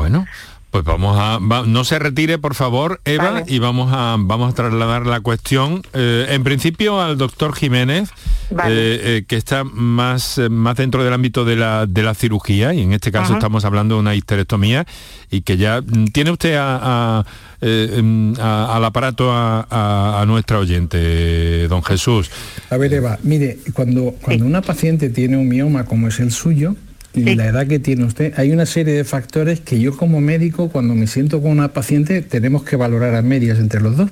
[0.00, 0.26] Bueno,
[0.70, 5.04] pues vamos a, no se retire por favor Eva y vamos a, vamos a trasladar
[5.04, 8.08] la cuestión eh, en principio al doctor Jiménez
[8.50, 12.80] eh, eh, que está más, más dentro del ámbito de la, de la cirugía y
[12.80, 14.86] en este caso estamos hablando de una histerectomía
[15.30, 22.30] y que ya mm, tiene usted mm, al aparato a, nuestra oyente, don Jesús.
[22.70, 26.74] A ver Eva, mire, cuando, cuando una paciente tiene un mioma como es el suyo,
[27.14, 30.94] la edad que tiene usted, hay una serie de factores que yo como médico, cuando
[30.94, 34.10] me siento con una paciente, tenemos que valorar a medias entre los dos.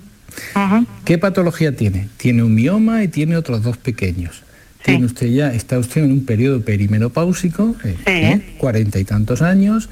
[1.05, 2.09] ¿Qué patología tiene?
[2.17, 4.43] Tiene un mioma y tiene otros dos pequeños.
[4.85, 8.41] Tiene usted ya, está usted en un periodo perimenopáusico, eh, ¿eh?
[8.59, 9.89] cuarenta y tantos años,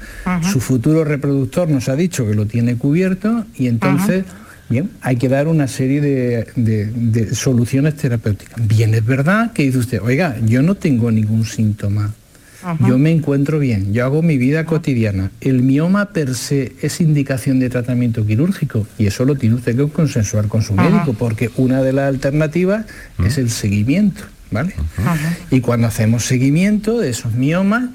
[0.51, 4.23] su futuro reproductor nos ha dicho que lo tiene cubierto y entonces,
[4.69, 8.65] bien, hay que dar una serie de, de soluciones terapéuticas.
[8.65, 12.13] Bien, es verdad que dice usted, oiga, yo no tengo ningún síntoma
[12.87, 15.31] yo me encuentro bien, yo hago mi vida cotidiana.
[15.41, 19.87] El mioma per se es indicación de tratamiento quirúrgico y eso lo tiene usted que
[19.89, 22.85] consensuar con su médico porque una de las alternativas
[23.23, 24.73] es el seguimiento, ¿vale?
[25.51, 27.89] Y cuando hacemos seguimiento de esos miomas,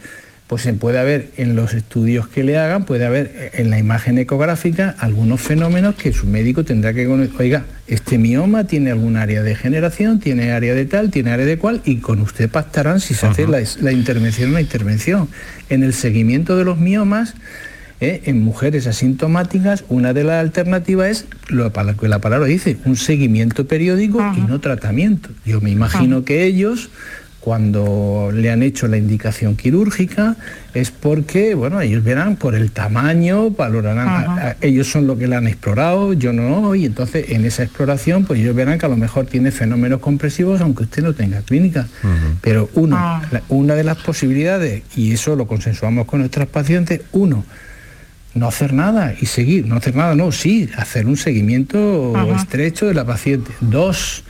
[0.53, 4.18] pues se puede haber en los estudios que le hagan, puede haber en la imagen
[4.18, 7.32] ecográfica algunos fenómenos que su médico tendrá que conocer.
[7.40, 11.57] Oiga, este mioma tiene algún área de generación, tiene área de tal, tiene área de
[11.57, 15.30] cual, y con usted pactarán si se hace la, intervención o la intervención.
[15.70, 17.32] En el seguimiento de los miomas,
[18.03, 22.96] eh, en mujeres asintomáticas, una de las alternativas es lo que la palabra dice, un
[22.96, 25.30] seguimiento periódico y no tratamiento.
[25.46, 26.90] Yo me imagino que ellos
[27.43, 30.36] cuando le han hecho la indicación quirúrgica
[30.74, 35.49] es porque, bueno, ellos verán por el tamaño, valorarán, ellos son lo que le han
[35.49, 39.26] explorado, yo no, y entonces en esa exploración pues ellos verán que a lo mejor
[39.26, 41.88] tiene fenómenos compresivos aunque usted no tenga clínica.
[42.40, 43.22] Pero uno, ah.
[43.49, 47.45] una de las posibilidades, y eso lo consensuamos con nuestras pacientes, uno,
[48.34, 52.95] no hacer nada y seguir, no hacer nada, no, sí, hacer un seguimiento estrecho de
[52.95, 53.51] la paciente.
[53.61, 54.22] Dos,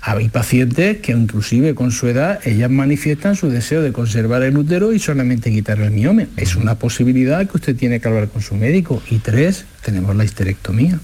[0.00, 4.92] Hay pacientes que inclusive con su edad ellas manifiestan su deseo de conservar el útero
[4.92, 6.24] y solamente quitar el mioma.
[6.36, 9.02] Es una posibilidad que usted tiene que hablar con su médico.
[9.10, 10.98] Y tres, tenemos la histerectomía.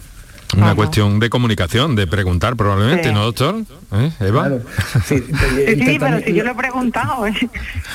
[0.56, 3.62] Una cuestión de comunicación, de preguntar probablemente, ¿no, doctor?
[3.92, 4.52] ¿Eh, Eva?
[5.04, 5.22] Sí,
[5.98, 7.34] pero si yo lo he preguntado ¿eh?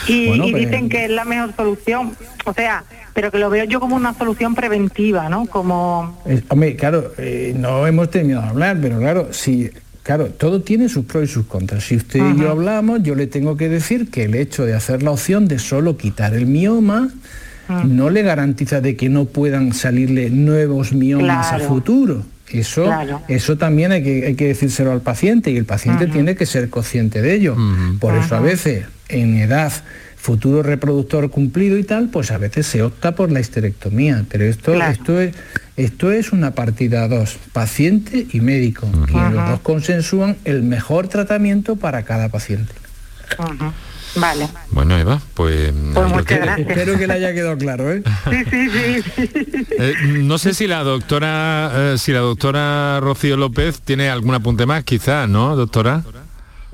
[0.07, 2.15] y, dicen que es la mejor solución.
[2.45, 2.83] O sea,
[3.13, 5.45] pero que lo veo yo como una solución preventiva, ¿no?
[5.45, 6.21] Como...
[6.49, 9.71] hombre, claro, eh, no hemos terminado de hablar, pero claro, si
[10.03, 11.83] Claro, todo tiene sus pros y sus contras.
[11.83, 15.03] Si usted y yo hablamos, yo le tengo que decir que el hecho de hacer
[15.03, 17.09] la opción de solo quitar el mioma
[17.85, 22.23] no le garantiza de que no puedan salirle nuevos miomas a futuro.
[22.51, 22.91] Eso,
[23.27, 26.69] eso también hay que, hay que decírselo al paciente y el paciente tiene que ser
[26.69, 27.55] consciente de ello.
[27.99, 29.71] Por eso a veces en edad
[30.19, 34.25] futuro reproductor cumplido y tal, pues a veces se opta por la histerectomía.
[34.29, 35.33] Pero esto, esto, es,
[35.79, 41.77] esto es una partida dos, paciente y médico, que los dos consensúan el mejor tratamiento
[41.77, 42.73] para cada paciente.
[44.15, 44.49] Vale.
[44.71, 45.71] Bueno, Eva, pues...
[45.93, 46.11] pues
[46.57, 48.03] espero que le haya quedado claro, ¿eh?
[48.29, 49.65] Sí, sí, sí.
[49.79, 54.65] Eh, no sé si la doctora, eh, si la doctora Rocío López tiene algún apunte
[54.65, 56.03] más, quizás, ¿no, doctora?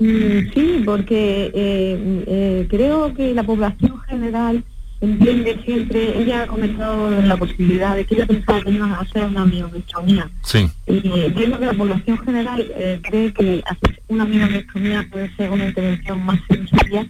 [0.00, 4.64] Mm, sí, porque creo que la población general
[5.00, 9.24] entiende siempre, ella ha comentado la posibilidad de que ella pensaba que iban a hacer
[9.24, 10.30] una miomectomía.
[10.42, 10.70] Sí.
[10.86, 12.72] Y entiendo que la población general
[13.02, 17.06] cree que hacer una miomectomía puede ser una intervención más sencilla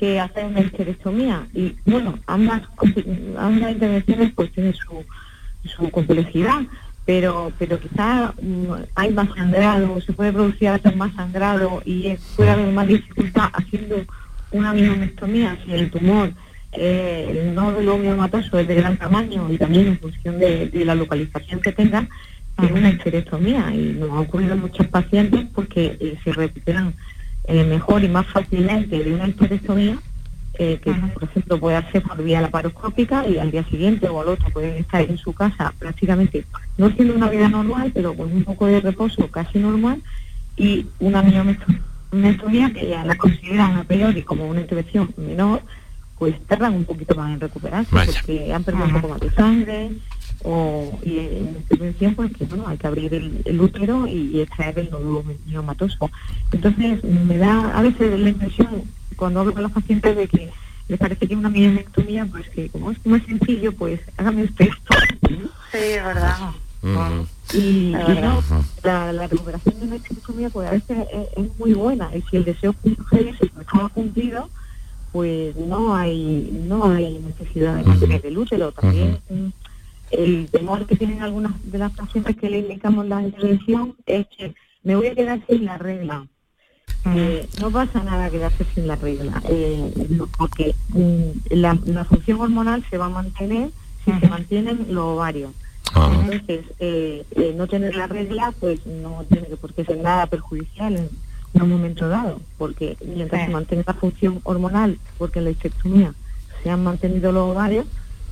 [0.00, 1.46] que hacer una histerectomía.
[1.54, 2.62] Y bueno, ambas,
[3.38, 5.04] ambas intervenciones pues tienen su,
[5.68, 6.62] su complejidad,
[7.04, 12.72] pero pero quizá mm, hay más sangrado, se puede producir más sangrado y puede haber
[12.72, 13.96] más dificultad haciendo
[14.52, 16.32] una miomectomía si el tumor
[16.72, 21.60] eh, el nódulo miomatoso es de gran tamaño y también en función de, la localización
[21.60, 22.08] que tenga,
[22.62, 23.74] es una histerectomía.
[23.74, 26.94] Y nos ha ocurrido en muchos pacientes porque eh, se recuperan
[27.44, 29.98] eh, mejor y más fácilmente de una histerectomía
[30.54, 34.28] eh, que por ejemplo puede hacer por vía laparoscópica y al día siguiente o al
[34.28, 36.44] otro pueden estar en su casa prácticamente
[36.76, 40.02] no siendo una vida normal pero con un poco de reposo casi normal
[40.56, 45.62] y una miomectomía que ya la consideran a priori como una intervención menor
[46.20, 49.90] pues tardan un poquito más en recuperarse porque han perdido un poco más de sangre
[50.44, 54.90] o, y en intervención pues que bueno hay que abrir el, útero y, extraer el
[54.90, 56.10] nódulo miomatoso.
[56.52, 58.82] Entonces me da a veces la impresión
[59.16, 60.50] cuando hablo con los pacientes de que
[60.88, 64.94] les parece que una miomectomía pues que como es más sencillo pues hágame usted esto.
[65.72, 66.36] Sí es verdad.
[67.54, 70.98] Y, la, la, recuperación de una histerectomía pues a veces
[71.34, 74.50] es, muy buena y si el deseo es estaba cumplido
[75.12, 79.18] pues no hay no hay necesidad de mantener el útero también
[80.10, 84.54] el temor que tienen algunas de las pacientes que le indicamos la intervención es que
[84.82, 86.26] me voy a quedar sin la regla.
[87.14, 89.90] Eh, no pasa nada quedarse sin la regla, eh,
[90.36, 93.70] porque mm, la, función hormonal se va a mantener
[94.04, 95.52] si se mantienen los ovarios.
[95.94, 96.10] Ah.
[96.12, 101.08] Entonces, eh, no tener la regla, pues no tiene por qué ser nada perjudicial
[101.54, 106.14] en, un momento dado, porque mientras se mantenga la función hormonal, porque en la histerectomía
[106.62, 107.86] se han mantenido los ovarios,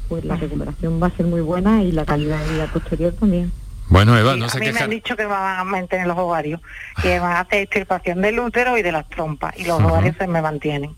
[0.09, 3.53] pues la recuperación va a ser muy buena y la calidad de vida posterior también.
[3.89, 4.73] Bueno, Eva, no sé qué.
[4.73, 6.61] me han dicho que van a mantener los ovarios,
[7.01, 10.27] que van a hacer extirpación del útero y de las trompas, y los ovarios se
[10.27, 10.95] me mantienen.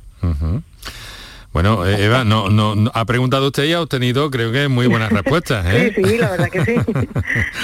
[1.53, 5.11] Bueno, eh, Eva, no, no, ha preguntado usted y ha obtenido, creo que, muy buenas
[5.11, 5.67] respuestas.
[5.67, 5.93] ¿eh?
[6.01, 6.75] Sí, sí, la verdad que sí.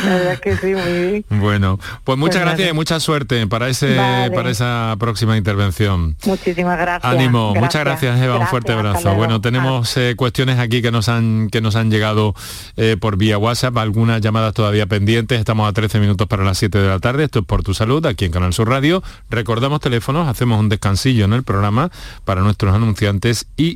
[0.04, 1.24] La verdad que sí, muy bien.
[1.28, 3.96] Bueno, pues muchas pues gracias y mucha suerte para ese
[4.34, 6.16] para esa próxima intervención.
[6.26, 7.12] Muchísimas gracias.
[7.12, 9.14] Ánimo, muchas gracias, Eva, un fuerte abrazo.
[9.14, 12.34] Bueno, tenemos eh, cuestiones aquí que nos han que nos han llegado
[13.00, 15.38] por vía WhatsApp, algunas llamadas todavía pendientes.
[15.38, 17.24] Estamos a 13 minutos para las 7 de la tarde.
[17.24, 19.02] Esto es por tu salud, aquí en Canal Sur Radio.
[19.30, 21.90] Recordamos teléfonos, hacemos un descansillo en el programa
[22.24, 23.75] para nuestros anunciantes y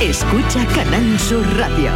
[0.00, 1.90] Escucha Canal Sur Radio.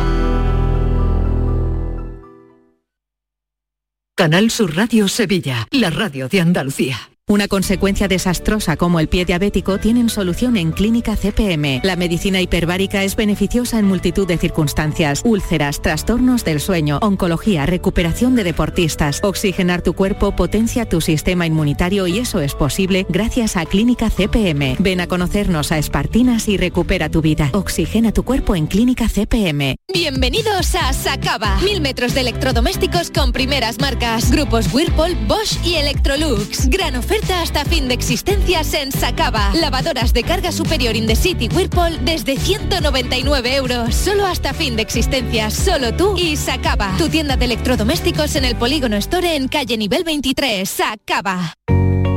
[4.17, 7.18] Canal Sur Radio Sevilla, la radio de Andalucía.
[7.31, 11.83] Una consecuencia desastrosa como el pie diabético tienen solución en Clínica CPM.
[11.83, 15.21] La medicina hiperbárica es beneficiosa en multitud de circunstancias.
[15.27, 19.21] Úlceras, trastornos del sueño, oncología, recuperación de deportistas.
[19.23, 24.77] Oxigenar tu cuerpo potencia tu sistema inmunitario y eso es posible gracias a Clínica CPM.
[24.79, 27.51] Ven a conocernos a Espartinas y recupera tu vida.
[27.53, 29.77] Oxigena tu cuerpo en Clínica CPM.
[29.93, 31.59] Bienvenidos a Sacaba.
[31.63, 34.31] Mil metros de electrodomésticos con primeras marcas.
[34.31, 36.71] Grupos Whirlpool, Bosch y Electrolux.
[36.71, 39.51] Gran oferta hasta fin de existencias en Sacaba.
[39.55, 43.95] Lavadoras de carga superior in the city Whirlpool desde 199 euros.
[43.95, 45.55] Solo hasta fin de existencias.
[45.55, 46.95] Solo tú y Sacaba.
[46.99, 50.69] Tu tienda de electrodomésticos en el Polígono Store en calle nivel 23.
[50.69, 51.55] Sacaba.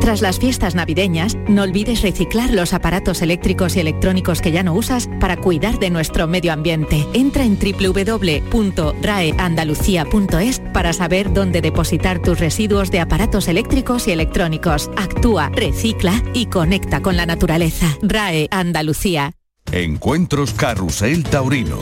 [0.01, 4.73] Tras las fiestas navideñas, no olvides reciclar los aparatos eléctricos y electrónicos que ya no
[4.73, 7.05] usas para cuidar de nuestro medio ambiente.
[7.13, 14.89] Entra en www.raeandalucía.es para saber dónde depositar tus residuos de aparatos eléctricos y electrónicos.
[14.97, 17.95] Actúa, recicla y conecta con la naturaleza.
[18.01, 19.33] RAE Andalucía.
[19.71, 21.77] Encuentros Carrusel Taurino.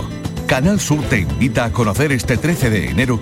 [0.45, 3.22] Canal Sur te invita a conocer este 13 de enero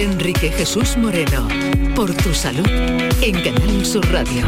[0.00, 1.46] Enrique Jesús Moreno,
[1.94, 2.66] por tu salud,
[3.20, 4.46] en Canal Sur Radio.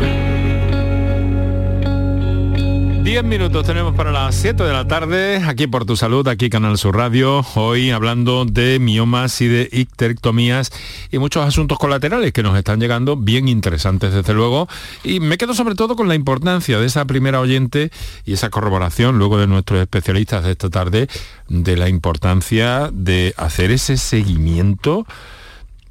[3.02, 6.78] 10 minutos tenemos para las 7 de la tarde, aquí por tu salud, aquí Canal
[6.78, 10.72] Sur Radio, hoy hablando de miomas y de icterectomías
[11.10, 14.68] y muchos asuntos colaterales que nos están llegando, bien interesantes desde luego,
[15.04, 17.90] y me quedo sobre todo con la importancia de esa primera oyente
[18.24, 21.08] y esa corroboración luego de nuestros especialistas de esta tarde,
[21.48, 25.04] de la importancia de hacer ese seguimiento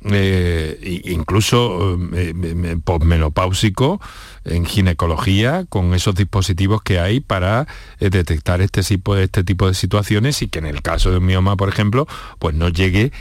[0.03, 4.01] eh, incluso eh, posmenopáusico
[4.45, 7.67] en ginecología con esos dispositivos que hay para
[7.99, 11.17] eh, detectar este tipo, de, este tipo de situaciones y que en el caso de
[11.17, 12.07] un mioma, por ejemplo,
[12.39, 13.11] pues no llegue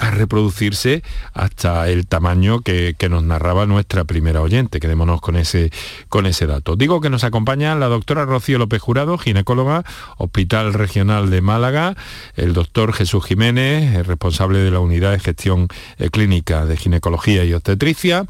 [0.00, 1.02] a reproducirse
[1.34, 4.80] hasta el tamaño que, nos narraba nuestra primera oyente.
[4.80, 5.70] Quedémonos con ese,
[6.08, 6.76] con ese dato.
[6.76, 9.84] Digo que nos acompaña la doctora Rocío López Jurado, ginecóloga,
[10.16, 11.96] Hospital Regional de Málaga,
[12.36, 17.52] el doctor Jesús Jiménez, responsable de la Unidad de Gestión eh, Clínica de Ginecología y
[17.52, 18.26] Obstetricia.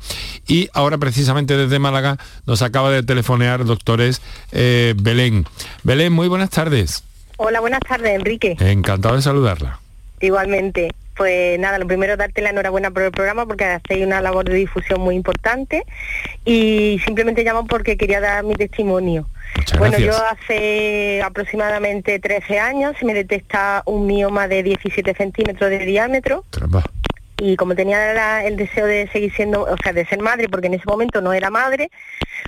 [0.49, 5.47] Y ahora precisamente desde Málaga nos acaba de telefonear doctores eh, Belén.
[5.85, 7.05] Belén, muy buenas tardes.
[7.37, 8.57] Hola, buenas tardes, Enrique.
[8.59, 9.79] Encantado de saludarla.
[10.21, 10.91] Igualmente
[11.21, 14.55] pues nada, lo primero darte la enhorabuena por el programa porque hacéis una labor de
[14.55, 15.85] difusión muy importante
[16.47, 19.29] y simplemente llamo porque quería dar mi testimonio.
[19.77, 25.81] bueno, yo hace aproximadamente 13 años se me detecta un mioma de 17 centímetros de
[25.81, 26.47] diámetro.
[27.37, 30.75] Y como tenía el deseo de seguir siendo, o sea, de ser madre, porque en
[30.75, 31.91] ese momento no era madre,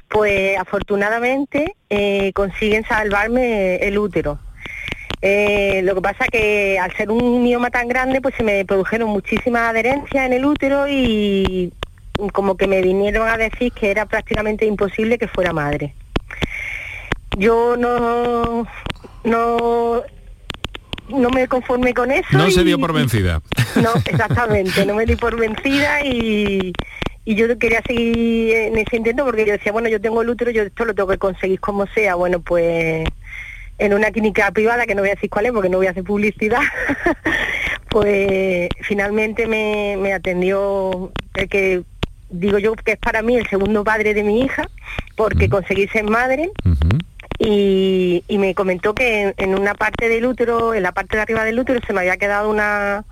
[0.08, 4.38] pues afortunadamente eh, consiguen salvarme el útero.
[5.24, 9.08] Eh, lo que pasa que al ser un mioma tan grande, pues se me produjeron
[9.08, 11.72] muchísimas adherencias en el útero y
[12.32, 15.94] como que me vinieron a decir que era prácticamente imposible que fuera madre.
[17.38, 18.66] Yo no,
[19.22, 20.02] no,
[21.08, 22.26] no me conformé con eso.
[22.32, 23.40] No se dio por vencida.
[23.76, 26.74] No, exactamente, no me di por vencida y,
[27.24, 30.50] y yo quería seguir en ese intento porque yo decía, bueno, yo tengo el útero,
[30.50, 32.16] yo esto lo tengo que conseguir como sea.
[32.16, 33.08] Bueno, pues
[33.78, 35.90] en una clínica privada, que no voy a decir cuál es porque no voy a
[35.90, 36.60] hacer publicidad,
[37.88, 41.82] pues finalmente me, atendió el que
[42.30, 44.68] digo yo que es para mí el segundo padre de mi hija,
[45.16, 46.50] porque conseguí ser madre.
[47.38, 51.58] Y, me comentó que en, una parte del útero, en la parte de arriba del
[51.58, 53.04] útero, se me había quedado una,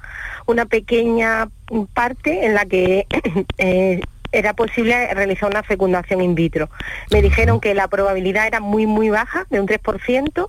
[0.46, 1.48] una pequeña
[1.94, 3.06] parte en la que
[3.58, 4.00] eh,
[4.32, 6.70] era posible realizar una fecundación in vitro.
[7.10, 10.48] Me dijeron que la probabilidad era muy, muy baja, de un 3%,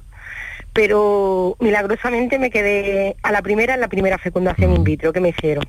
[0.73, 5.29] pero milagrosamente me quedé a la primera, en la primera fecundación in vitro que me
[5.29, 5.65] hicieron.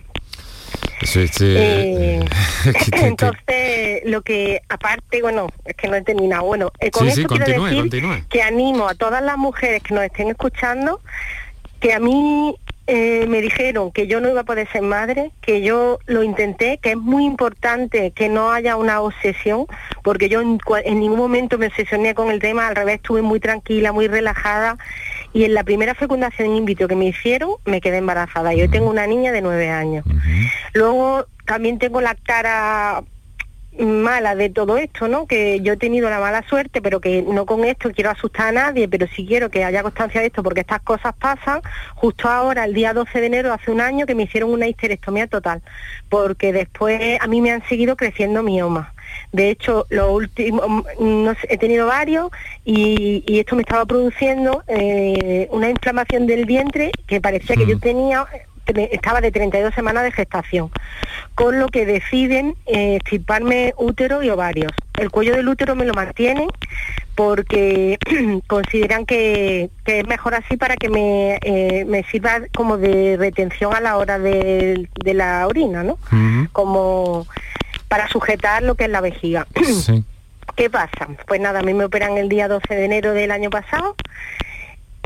[1.41, 2.21] Eh,
[2.93, 6.45] entonces, lo que aparte, bueno, es que no he terminado.
[6.45, 10.29] Bueno, eh, con eso quiero decir que animo a todas las mujeres que nos estén
[10.29, 11.01] escuchando
[11.83, 12.55] que a mí
[12.87, 16.79] eh, me dijeron que yo no iba a poder ser madre, que yo lo intenté,
[16.79, 19.67] que es muy importante que no haya una obsesión,
[20.05, 20.61] porque yo en,
[21.01, 24.79] ningún momento me obsesioné con el tema, al revés estuve muy tranquila, muy relajada,
[25.33, 28.55] y en la primera fecundación in vitro que me hicieron me quedé embarazada.
[28.55, 30.05] Yo tengo una niña de nueve años.
[30.73, 33.03] Luego también tengo la cara
[33.79, 35.27] mala de todo esto, ¿no?
[35.27, 38.53] Que yo he tenido la mala suerte, pero que no con esto quiero asustar a
[38.53, 41.61] nadie, pero sí quiero que haya constancia de esto, porque estas cosas pasan.
[41.95, 45.27] Justo ahora, el día 12 de enero, hace un año, que me hicieron una histerectomía
[45.27, 45.63] total,
[46.09, 48.89] porque después a mí me han seguido creciendo miomas.
[49.33, 52.31] De hecho, lo último, no he tenido varios
[52.65, 58.27] y, esto me estaba produciendo eh, una inflamación del vientre que parecía que yo tenía
[58.67, 60.71] estaba de 32 semanas de gestación,
[61.35, 62.99] con lo que deciden eh,
[63.77, 64.73] útero y ovarios.
[64.99, 66.49] El cuello del útero me lo mantienen
[67.15, 67.99] porque
[68.47, 73.81] consideran que, es mejor así para que me, eh, me, sirva como de retención a
[73.81, 75.99] la hora de, la orina, ¿no?
[76.53, 77.27] Como
[77.89, 79.47] para sujetar lo que es la vejiga.
[80.57, 81.09] ¿Qué pasa?
[81.27, 83.97] Pues nada, a mí me operan el día 12 de enero del año pasado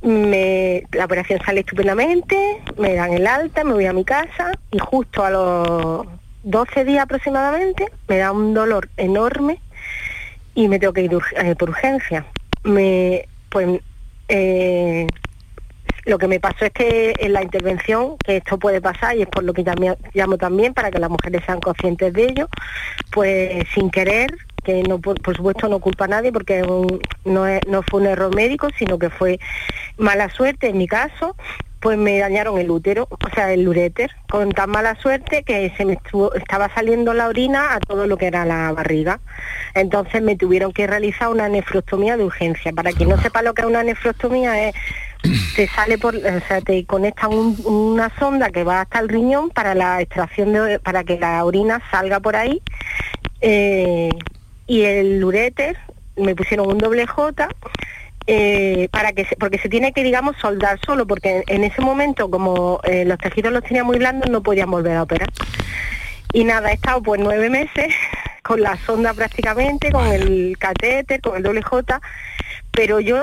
[0.03, 5.25] la operación sale estupendamente, me dan el alta, me voy a mi casa y justo
[5.25, 6.07] a los
[6.45, 9.61] 12 días aproximadamente me da un dolor enorme
[10.55, 12.25] y me tengo que ir eh, por urgencia.
[12.63, 13.81] Pues
[14.29, 15.07] eh,
[16.05, 19.29] lo que me pasó es que en la intervención, que esto puede pasar y es
[19.29, 19.65] por lo que
[20.15, 22.49] llamo también para que las mujeres sean conscientes de ello,
[23.11, 24.33] pues sin querer
[24.67, 26.61] que no por, supuesto no culpa a nadie porque
[27.25, 29.39] no, fue un error médico, sino que fue
[29.97, 31.37] mala suerte en mi caso,
[31.79, 35.85] pues me dañaron el útero, o sea, el uréter, con tan mala suerte que se
[35.85, 39.21] me estuvo, estaba saliendo la orina a todo lo que era la barriga.
[39.75, 42.73] Entonces me tuvieron que realizar una nefrostomía de urgencia.
[42.73, 44.75] Para quien no sepa lo que es una nefrostomía es
[45.55, 47.31] te sale por, o sea, te conectan
[47.65, 51.81] una sonda que va hasta el riñón para la extracción de, para que la orina
[51.91, 52.63] salga por ahí
[53.41, 54.09] eh,
[54.67, 55.77] y el uréter
[56.17, 57.49] me pusieron un doble J
[58.27, 62.81] eh, para que porque se tiene que digamos soldar solo porque en ese momento como
[62.85, 65.29] eh, los tejidos los tenía muy blandos no podían volver a operar.
[66.33, 67.95] Y nada he estado pues nueve meses
[68.43, 72.01] con la sonda prácticamente con el catéter con el doble J
[72.73, 73.23] pero yo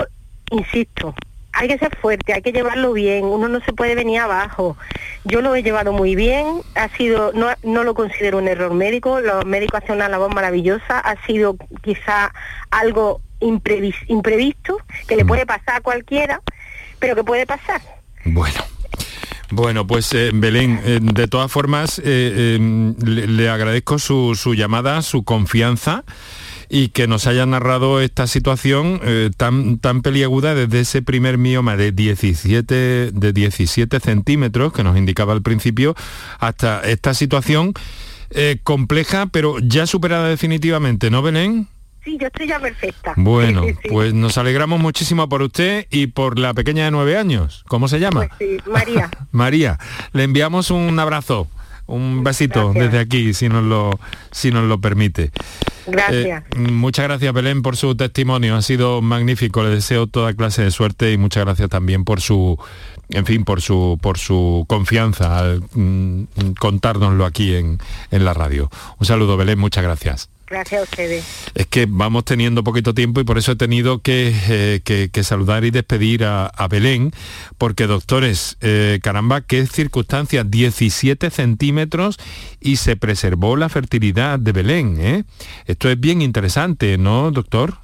[0.51, 1.13] insisto
[1.53, 4.75] hay que ser fuerte, hay que llevarlo bien, uno no se puede venir abajo.
[5.23, 9.21] Yo lo he llevado muy bien, ha sido, no, no lo considero un error médico,
[9.21, 12.33] los médicos hacen una labor maravillosa, ha sido quizá
[12.71, 14.77] algo imprevisto,
[15.07, 15.27] que le mm.
[15.27, 16.41] puede pasar a cualquiera,
[16.99, 17.81] pero que puede pasar.
[18.25, 18.59] Bueno.
[19.51, 25.23] Bueno, pues eh, Belén, eh, de todas formas, eh, le, agradezco su, su llamada, su
[25.23, 26.03] confianza
[26.69, 31.77] y que nos haya narrado esta situación eh, tan, tan peliaguda desde ese primer mioma
[31.77, 35.95] de 17, de 17 centímetros que nos indicaba al principio
[36.39, 37.73] hasta esta situación
[38.29, 41.67] eh, compleja pero ya superada definitivamente, ¿no, Belén?
[42.03, 43.13] Sí, yo estoy ya perfecta.
[43.15, 47.63] Bueno, pues nos alegramos muchísimo por usted y por la pequeña de nueve años.
[47.67, 48.27] ¿Cómo se llama?
[48.37, 49.09] Pues María.
[49.31, 49.79] María,
[50.11, 51.47] le enviamos un abrazo.
[51.85, 53.91] Un besito desde aquí, si nos lo,
[54.31, 55.31] si nos lo permite.
[55.85, 56.43] Gracias.
[56.55, 58.55] Eh, muchas gracias, Belén, por su testimonio.
[58.55, 59.63] Ha sido magnífico.
[59.63, 62.57] Le deseo toda clase de suerte y muchas gracias también por su,
[63.09, 67.79] en fin, por su, por su confianza al mm, contárnoslo aquí en,
[68.11, 68.69] en la radio.
[68.99, 69.59] Un saludo, Belén.
[69.59, 70.29] Muchas gracias.
[70.53, 71.25] Gracias a ustedes.
[71.55, 75.71] Es que vamos teniendo poquito tiempo y por eso he tenido que, eh, saludar y
[75.71, 77.09] despedir a, Belén,
[77.57, 82.19] porque doctores, eh, caramba, qué circunstancias, 17 centímetros
[82.61, 84.97] y se preservó la fertilidad de Belén.
[84.99, 85.23] ¿eh?
[85.65, 87.79] Esto es bien interesante, ¿no, doctor?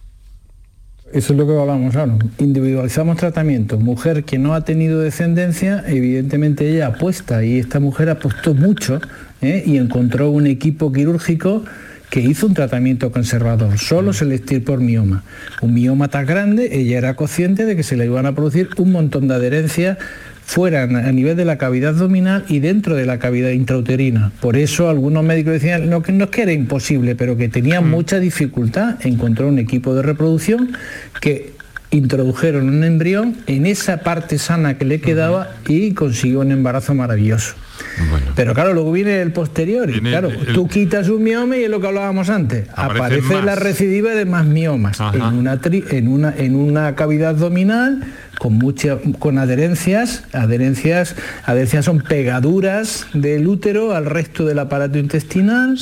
[1.11, 2.19] Eso es lo que hablamos ahora.
[2.37, 3.79] Individualizamos tratamiento.
[3.79, 9.01] Mujer que no ha tenido descendencia, evidentemente ella apuesta y esta mujer apostó mucho
[9.41, 11.63] y encontró un equipo quirúrgico
[12.09, 15.23] que hizo un tratamiento conservador, solo se le por mioma.
[15.61, 18.91] Un mioma tan grande, ella era consciente de que se le iban a producir un
[18.91, 19.97] montón de adherencias
[20.43, 24.31] fuera a nivel de la cavidad abdominal y dentro de la cavidad intrauterina.
[24.39, 27.87] Por eso algunos médicos decían no, que no es que era imposible, pero que tenían
[27.87, 27.91] mm.
[27.91, 28.95] mucha dificultad.
[29.05, 30.71] Encontrar un equipo de reproducción
[31.21, 31.53] que
[31.91, 37.53] introdujeron un embrión en esa parte sana que le quedaba y consiguió un embarazo maravilloso.
[38.35, 39.89] Pero claro, luego viene el posterior.
[39.89, 42.67] Y claro, tú quitas un mioma y es lo que hablábamos antes.
[42.73, 48.03] Aparece la recidiva de más miomas en una, en, una, en una cavidad abdominal
[48.39, 51.15] con mucha, con adherencias, adherencias,
[51.45, 55.77] adherencias son pegaduras del útero al resto del aparato intestinal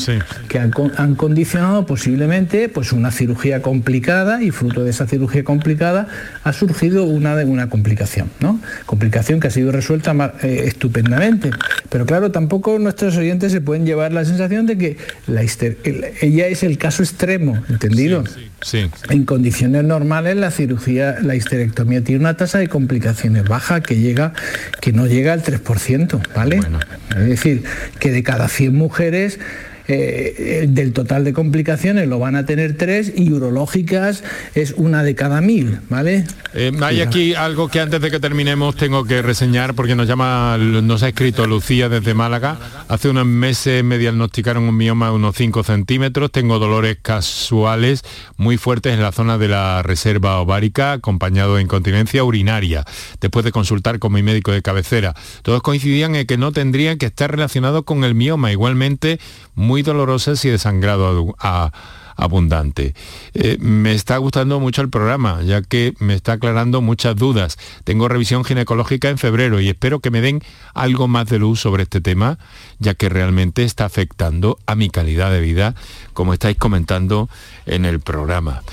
[0.49, 0.71] que han,
[1.15, 6.07] condicionado posiblemente pues una cirugía complicada y fruto de esa cirugía complicada
[6.43, 8.59] ha surgido una, una complicación, ¿no?
[8.85, 11.51] Complicación que ha sido resuelta eh, estupendamente.
[11.89, 14.97] Pero claro, tampoco nuestros oyentes se pueden llevar la sensación de que
[15.27, 18.23] la ella es el caso extremo, ¿entendido?
[18.61, 23.97] Sí, En condiciones normales la cirugía, la histerectomía tiene una tasa de complicaciones baja que
[23.97, 24.33] llega,
[24.79, 26.61] que no llega al 3%, ¿vale?
[27.09, 27.63] Es decir,
[27.99, 29.39] que de cada 100 mujeres
[29.87, 34.23] eh, del total de complicaciones lo van a tener tres y urológicas
[34.55, 36.25] es una de cada mil, ¿vale?
[36.53, 40.57] Eh, hay aquí algo que antes de que terminemos tengo que reseñar porque nos llama,
[40.57, 42.57] nos ha escrito Lucía desde Málaga.
[42.87, 48.01] Hace unos meses me diagnosticaron un mioma de unos 5 centímetros, tengo dolores casuales
[48.37, 52.83] muy fuertes en la zona de la reserva ovárica, acompañado de incontinencia urinaria,
[53.21, 55.13] después de consultar con mi médico de cabecera.
[55.43, 59.19] Todos coincidían en que no tendrían que estar relacionados con el mioma, igualmente
[59.55, 61.71] muy dolorosas y de sangrado a
[62.17, 62.95] abundante.
[63.33, 67.57] Eh, me está gustando mucho el programa, ya que me está aclarando muchas dudas.
[67.83, 70.41] Tengo revisión ginecológica en febrero y espero que me den
[70.73, 72.39] algo más de luz sobre este tema,
[72.79, 75.75] ya que realmente está afectando a mi calidad de vida,
[76.13, 77.29] como estáis comentando
[77.65, 78.63] en el programa.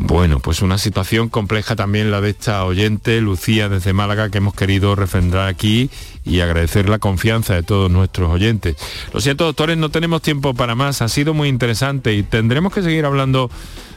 [0.00, 4.54] Bueno, pues una situación compleja también la de esta oyente, Lucía, desde Málaga, que hemos
[4.54, 5.90] querido refrendar aquí
[6.24, 8.76] y agradecer la confianza de todos nuestros oyentes.
[9.12, 11.02] Lo siento, doctores, no tenemos tiempo para más.
[11.02, 13.50] Ha sido muy interesante y tendremos que seguir hablando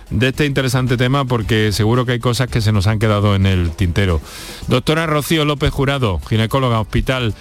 [0.09, 3.45] de este interesante tema porque seguro que hay cosas que se nos han quedado en
[3.45, 4.21] el tintero.
[4.67, 7.35] Doctora Rocío López Jurado, ginecóloga, hospital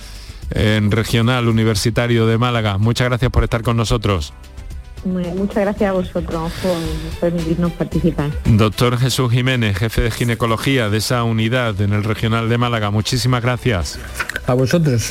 [0.51, 2.77] en regional universitario de Málaga.
[2.77, 4.35] Muchas gracias por estar con nosotros.
[5.05, 8.31] Muchas gracias a vosotros por permitirnos participar.
[8.45, 13.43] Doctor Jesús Jiménez, jefe de ginecología de esa unidad en el regional de Málaga, muchísimas
[13.43, 13.99] gracias.
[14.47, 15.11] A vosotros.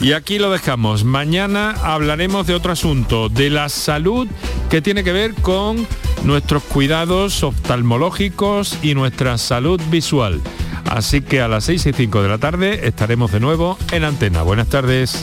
[0.00, 1.04] Y aquí lo dejamos.
[1.04, 4.26] Mañana hablaremos de otro asunto, de la salud
[4.70, 5.86] que tiene que ver con
[6.24, 10.40] nuestros cuidados oftalmológicos y nuestra salud visual.
[10.88, 14.42] Así que a las 6 y 5 de la tarde estaremos de nuevo en antena.
[14.42, 15.22] Buenas tardes.